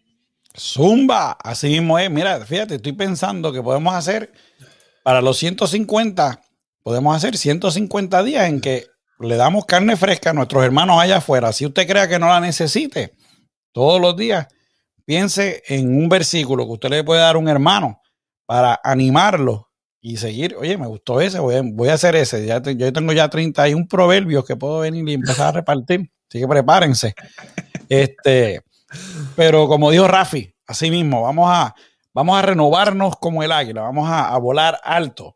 [0.60, 2.10] Zumba, así mismo es.
[2.10, 4.34] Mira, fíjate, estoy pensando que podemos hacer
[5.04, 6.42] para los 150,
[6.82, 8.88] podemos hacer 150 días en que
[9.20, 11.52] le damos carne fresca a nuestros hermanos allá afuera.
[11.54, 13.14] Si usted crea que no la necesite,
[13.72, 14.48] todos los días,
[15.06, 18.02] piense en un versículo que usted le puede dar a un hermano
[18.46, 19.70] para animarlo
[20.02, 20.56] y seguir.
[20.56, 22.46] Oye, me gustó ese, voy a, hacer ese.
[22.46, 26.10] Ya yo tengo ya 31 proverbios que puedo venir y empezar a repartir.
[26.30, 27.16] Así que prepárense.
[27.90, 28.62] Este,
[29.36, 31.74] pero como dijo Rafi, así mismo, vamos a,
[32.18, 35.36] Vamos a renovarnos como el águila, vamos a, volar alto.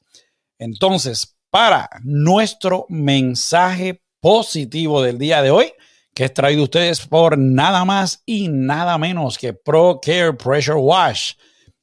[0.57, 5.71] Entonces, para nuestro mensaje positivo del día de hoy,
[6.15, 11.33] que es traído ustedes por nada más y nada menos que Pro Care Pressure Wash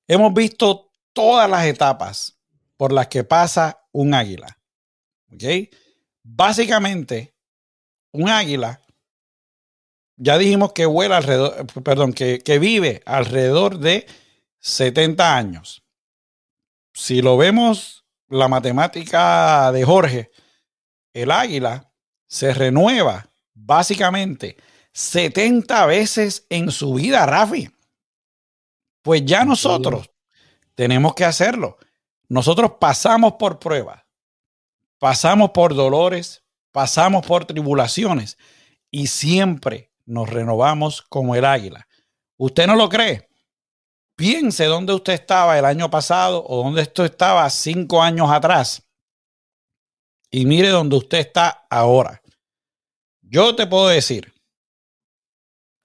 [0.08, 2.38] hemos visto todas las etapas
[2.78, 4.58] por las que pasa un águila.
[5.34, 5.44] ¿Ok?
[6.24, 7.34] Básicamente,
[8.12, 8.82] un águila
[10.24, 14.06] ya dijimos que vuela alrededor, perdón, que, que vive alrededor de
[14.60, 15.84] 70 años.
[16.94, 18.01] Si lo vemos,
[18.32, 20.32] la matemática de Jorge,
[21.14, 21.92] el águila
[22.28, 24.56] se renueva básicamente
[24.94, 27.70] 70 veces en su vida, Rafi.
[29.02, 30.10] Pues ya nosotros
[30.76, 31.78] tenemos que hacerlo.
[32.30, 34.02] Nosotros pasamos por pruebas,
[34.98, 38.38] pasamos por dolores, pasamos por tribulaciones
[38.90, 41.88] y siempre nos renovamos como el águila.
[42.38, 43.31] ¿Usted no lo cree?
[44.22, 48.88] Piense dónde usted estaba el año pasado o dónde esto estaba cinco años atrás.
[50.30, 52.22] Y mire dónde usted está ahora.
[53.24, 54.32] Yo te puedo decir,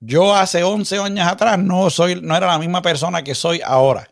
[0.01, 4.07] yo hace 11 años atrás no, soy, no era la misma persona que soy ahora.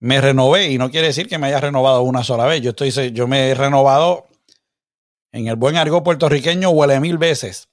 [0.00, 2.60] Me renové y no quiere decir que me haya renovado una sola vez.
[2.60, 4.28] Yo, estoy, yo me he renovado
[5.32, 7.70] en el buen argot puertorriqueño huele mil veces.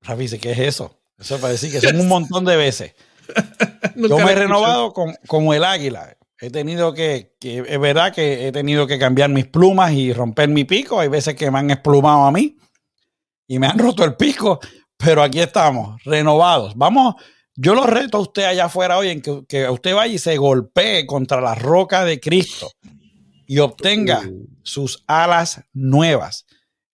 [0.00, 1.01] Rafi ¿qué es eso?
[1.22, 2.94] Eso para decir que son un montón de veces.
[3.96, 4.92] Yo me he renovado
[5.26, 6.16] como el águila.
[6.40, 10.64] He tenido que, es verdad que he tenido que cambiar mis plumas y romper mi
[10.64, 10.98] pico.
[10.98, 12.56] Hay veces que me han esplumado a mí
[13.46, 14.58] y me han roto el pico,
[14.96, 16.74] pero aquí estamos, renovados.
[16.74, 17.14] Vamos,
[17.54, 20.36] yo lo reto a usted allá afuera hoy en que, que usted vaya y se
[20.36, 22.72] golpee contra la roca de Cristo
[23.46, 24.48] y obtenga uh.
[24.64, 26.46] sus alas nuevas.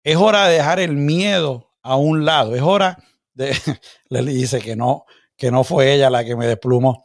[0.02, 2.56] Es hora de dejar el miedo a un lado.
[2.56, 3.04] Es hora de,
[4.08, 5.04] le dice que no,
[5.36, 7.04] que no fue ella la que me desplumó.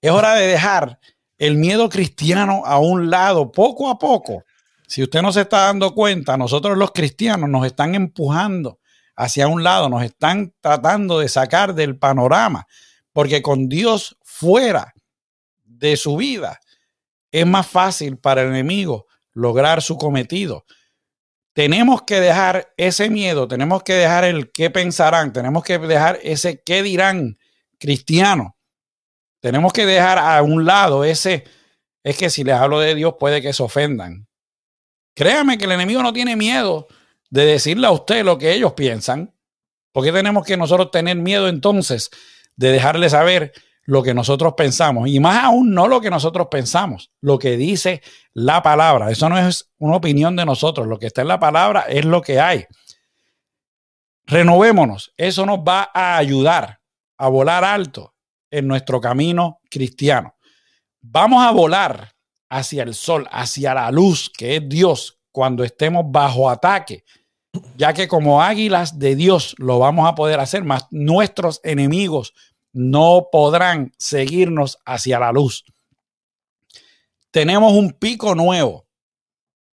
[0.00, 0.98] Es hora de dejar
[1.38, 4.44] el miedo cristiano a un lado, poco a poco.
[4.86, 8.80] Si usted no se está dando cuenta, nosotros los cristianos nos están empujando
[9.14, 12.66] hacia un lado, nos están tratando de sacar del panorama,
[13.12, 14.92] porque con Dios fuera
[15.64, 16.58] de su vida
[17.30, 20.64] es más fácil para el enemigo lograr su cometido
[21.52, 26.62] tenemos que dejar ese miedo, tenemos que dejar el qué pensarán, tenemos que dejar ese
[26.62, 27.38] qué dirán
[27.78, 28.56] cristiano.
[29.40, 31.44] Tenemos que dejar a un lado ese,
[32.02, 34.26] es que si les hablo de Dios puede que se ofendan.
[35.14, 36.88] Créame que el enemigo no tiene miedo
[37.30, 39.34] de decirle a usted lo que ellos piensan.
[39.92, 42.10] ¿Por qué tenemos que nosotros tener miedo entonces
[42.56, 43.52] de dejarle saber
[43.88, 45.08] lo que nosotros pensamos?
[45.08, 48.02] Y más aún no lo que nosotros pensamos, lo que dice
[48.34, 49.10] la palabra.
[49.10, 50.86] Eso no es una opinión de nosotros.
[50.86, 52.66] Lo que está en la palabra es lo que hay.
[54.26, 55.14] Renovémonos.
[55.16, 56.80] Eso nos va a ayudar
[57.16, 58.14] a volar alto
[58.50, 60.34] en nuestro camino cristiano.
[61.00, 62.12] Vamos a volar
[62.50, 67.04] hacia el sol, hacia la luz que es Dios cuando estemos bajo ataque,
[67.78, 72.34] ya que como águilas de Dios lo vamos a poder hacer, más nuestros enemigos
[72.78, 75.64] no podrán seguirnos hacia la luz.
[77.32, 78.86] Tenemos un pico nuevo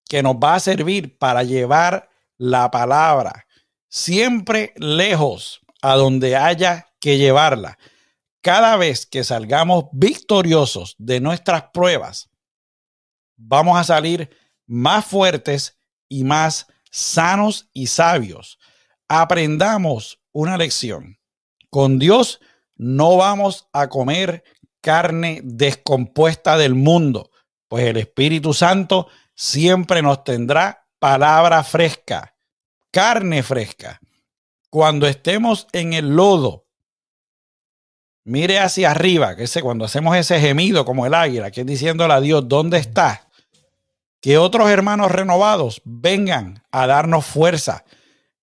[0.08, 3.46] que nos va a servir para llevar la palabra
[3.90, 7.78] siempre lejos a donde haya que llevarla.
[8.40, 12.30] Cada vez que salgamos victoriosos de nuestras pruebas,
[13.36, 14.30] vamos a salir
[14.66, 15.78] más fuertes
[16.08, 18.58] y más sanos y sabios.
[19.08, 21.18] Aprendamos una lección.
[21.68, 22.40] Con Dios
[22.76, 24.44] no vamos a comer
[24.80, 27.30] carne descompuesta del mundo,
[27.68, 32.36] pues el Espíritu Santo siempre nos tendrá palabra fresca,
[32.90, 34.00] carne fresca.
[34.70, 36.66] Cuando estemos en el lodo,
[38.24, 42.14] mire hacia arriba, que sé, cuando hacemos ese gemido como el águila, que es diciéndole
[42.14, 43.24] a Dios, ¿dónde estás?
[44.24, 47.84] que otros hermanos renovados vengan a darnos fuerza.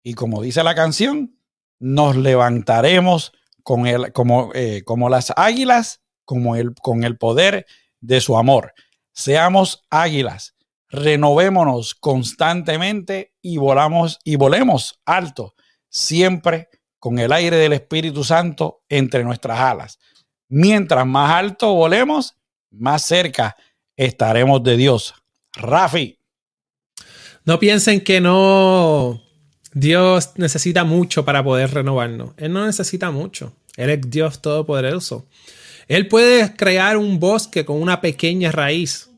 [0.04, 1.40] Y como dice la canción,
[1.80, 7.66] nos levantaremos con como, eh, como las águilas, como el, con el poder
[8.00, 8.74] de su amor.
[9.14, 10.56] Seamos águilas,
[10.90, 15.56] renovémonos constantemente y volamos y volemos alto,
[15.90, 20.00] siempre con el aire del Espíritu Santo entre nuestras alas.
[20.48, 22.38] Mientras más alto volemos,
[22.70, 23.56] más cerca
[23.96, 25.14] estaremos de Dios.
[25.54, 26.20] Rafi.
[27.44, 29.21] No piensen que no.
[29.74, 32.32] Dios necesita mucho para poder renovarnos.
[32.38, 33.56] Él no necesita mucho.
[33.78, 35.28] Él es Dios todopoderoso.
[35.88, 39.10] Él puede crear un bosque con una pequeña raíz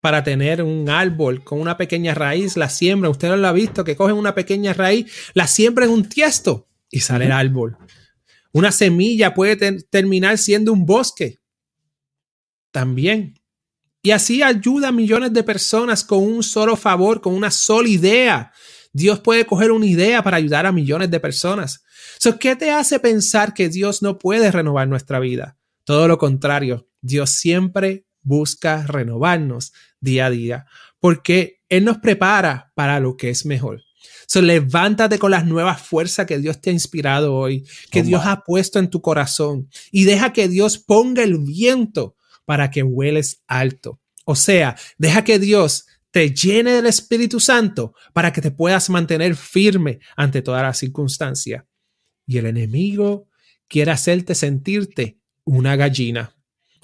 [0.00, 3.10] para tener un árbol con una pequeña raíz, la siembra.
[3.10, 7.00] Usted lo ha visto que cogen una pequeña raíz, la siembra en un tiesto y
[7.00, 7.76] sale el árbol.
[8.52, 11.38] Una semilla puede terminar siendo un bosque.
[12.72, 13.40] También
[14.02, 18.52] y así ayuda a millones de personas con un solo favor, con una sola idea.
[18.92, 21.82] Dios puede coger una idea para ayudar a millones de personas.
[22.38, 25.56] ¿Qué te hace pensar que Dios no puede renovar nuestra vida?
[25.84, 30.66] Todo lo contrario, Dios siempre busca renovarnos día a día,
[30.98, 33.82] porque Él nos prepara para lo que es mejor.
[34.26, 38.44] So, levántate con las nuevas fuerzas que Dios te ha inspirado hoy, que Dios ha
[38.44, 42.14] puesto en tu corazón y deja que Dios ponga el viento
[42.44, 44.00] para que hueles alto.
[44.24, 49.36] O sea, deja que Dios te llene del Espíritu Santo para que te puedas mantener
[49.36, 51.66] firme ante toda la circunstancia.
[52.26, 53.28] Y el enemigo
[53.68, 56.34] quiere hacerte sentirte una gallina.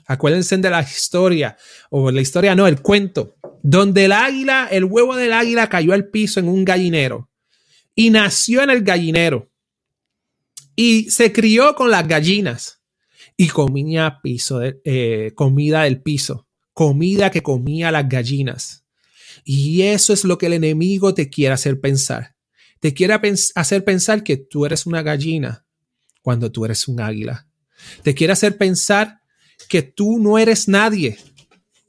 [0.07, 1.57] Acuérdense de la historia,
[1.91, 6.09] o la historia no, el cuento, donde el águila, el huevo del águila cayó al
[6.09, 7.29] piso en un gallinero
[7.97, 9.51] y nació en el gallinero
[10.77, 12.83] y se crió con las gallinas
[13.37, 14.21] y comía
[14.85, 18.86] eh, comida del piso, comida que comía las gallinas.
[19.49, 22.35] Y eso es lo que el enemigo te quiere hacer pensar.
[22.81, 23.15] Te quiere
[23.55, 25.65] hacer pensar que tú eres una gallina
[26.21, 27.47] cuando tú eres un águila.
[28.03, 29.21] Te quiere hacer pensar
[29.69, 31.17] que tú no eres nadie.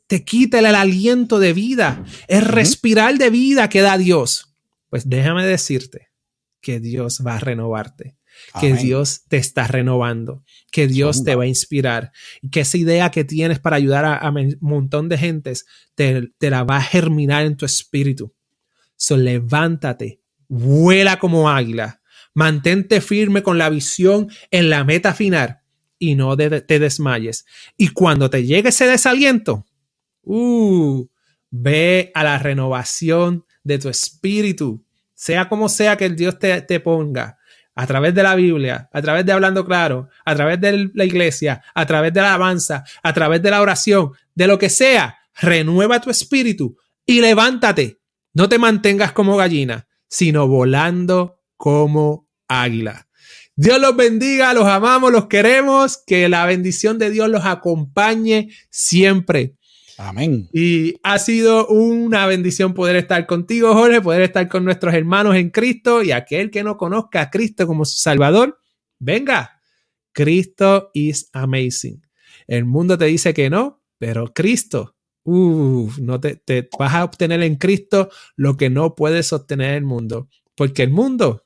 [0.06, 4.56] Te quita el, aliento de vida, el respirar de vida que da Dios.
[4.92, 6.10] Pues déjame decirte
[6.62, 8.17] que Dios va a renovarte
[8.60, 12.12] que Dios te está renovando, que Dios te va a inspirar
[12.42, 15.66] y que esa idea que tienes para ayudar a, un montón de gentes
[15.96, 18.34] te, la va a germinar en tu espíritu.
[18.96, 22.02] So, levántate, vuela como águila,
[22.34, 25.60] mantente firme con la visión en la meta final
[26.00, 27.46] y no te desmayes.
[27.78, 29.66] Y cuando te llegue ese desaliento,
[30.24, 31.08] uh,
[31.50, 36.80] ve a la renovación de tu espíritu, sea como sea que el Dios te, te
[36.80, 37.37] ponga
[37.78, 41.62] a través de la Biblia, a través de hablando claro, a través de la iglesia,
[41.76, 46.02] a través de la alabanza, a través de la oración, de lo que sea, renueva
[46.02, 46.76] tu espíritu
[47.06, 48.00] y levántate.
[48.34, 53.08] No te mantengas como gallina, sino volando como águila.
[53.56, 59.54] Dios los bendiga, los amamos, los queremos, que la bendición de Dios los acompañe siempre.
[59.98, 60.48] Amén.
[60.54, 65.50] Y ha sido una bendición poder estar contigo, Jorge, poder estar con nuestros hermanos en
[65.50, 68.60] Cristo y aquel que no conozca a Cristo como su Salvador,
[69.00, 69.60] venga.
[70.14, 72.02] Cristo is amazing.
[72.48, 74.96] El mundo te dice que no, pero Cristo
[75.26, 79.84] no te, te vas a obtener en Cristo lo que no puedes obtener en el
[79.84, 80.30] mundo.
[80.56, 81.46] Porque el mundo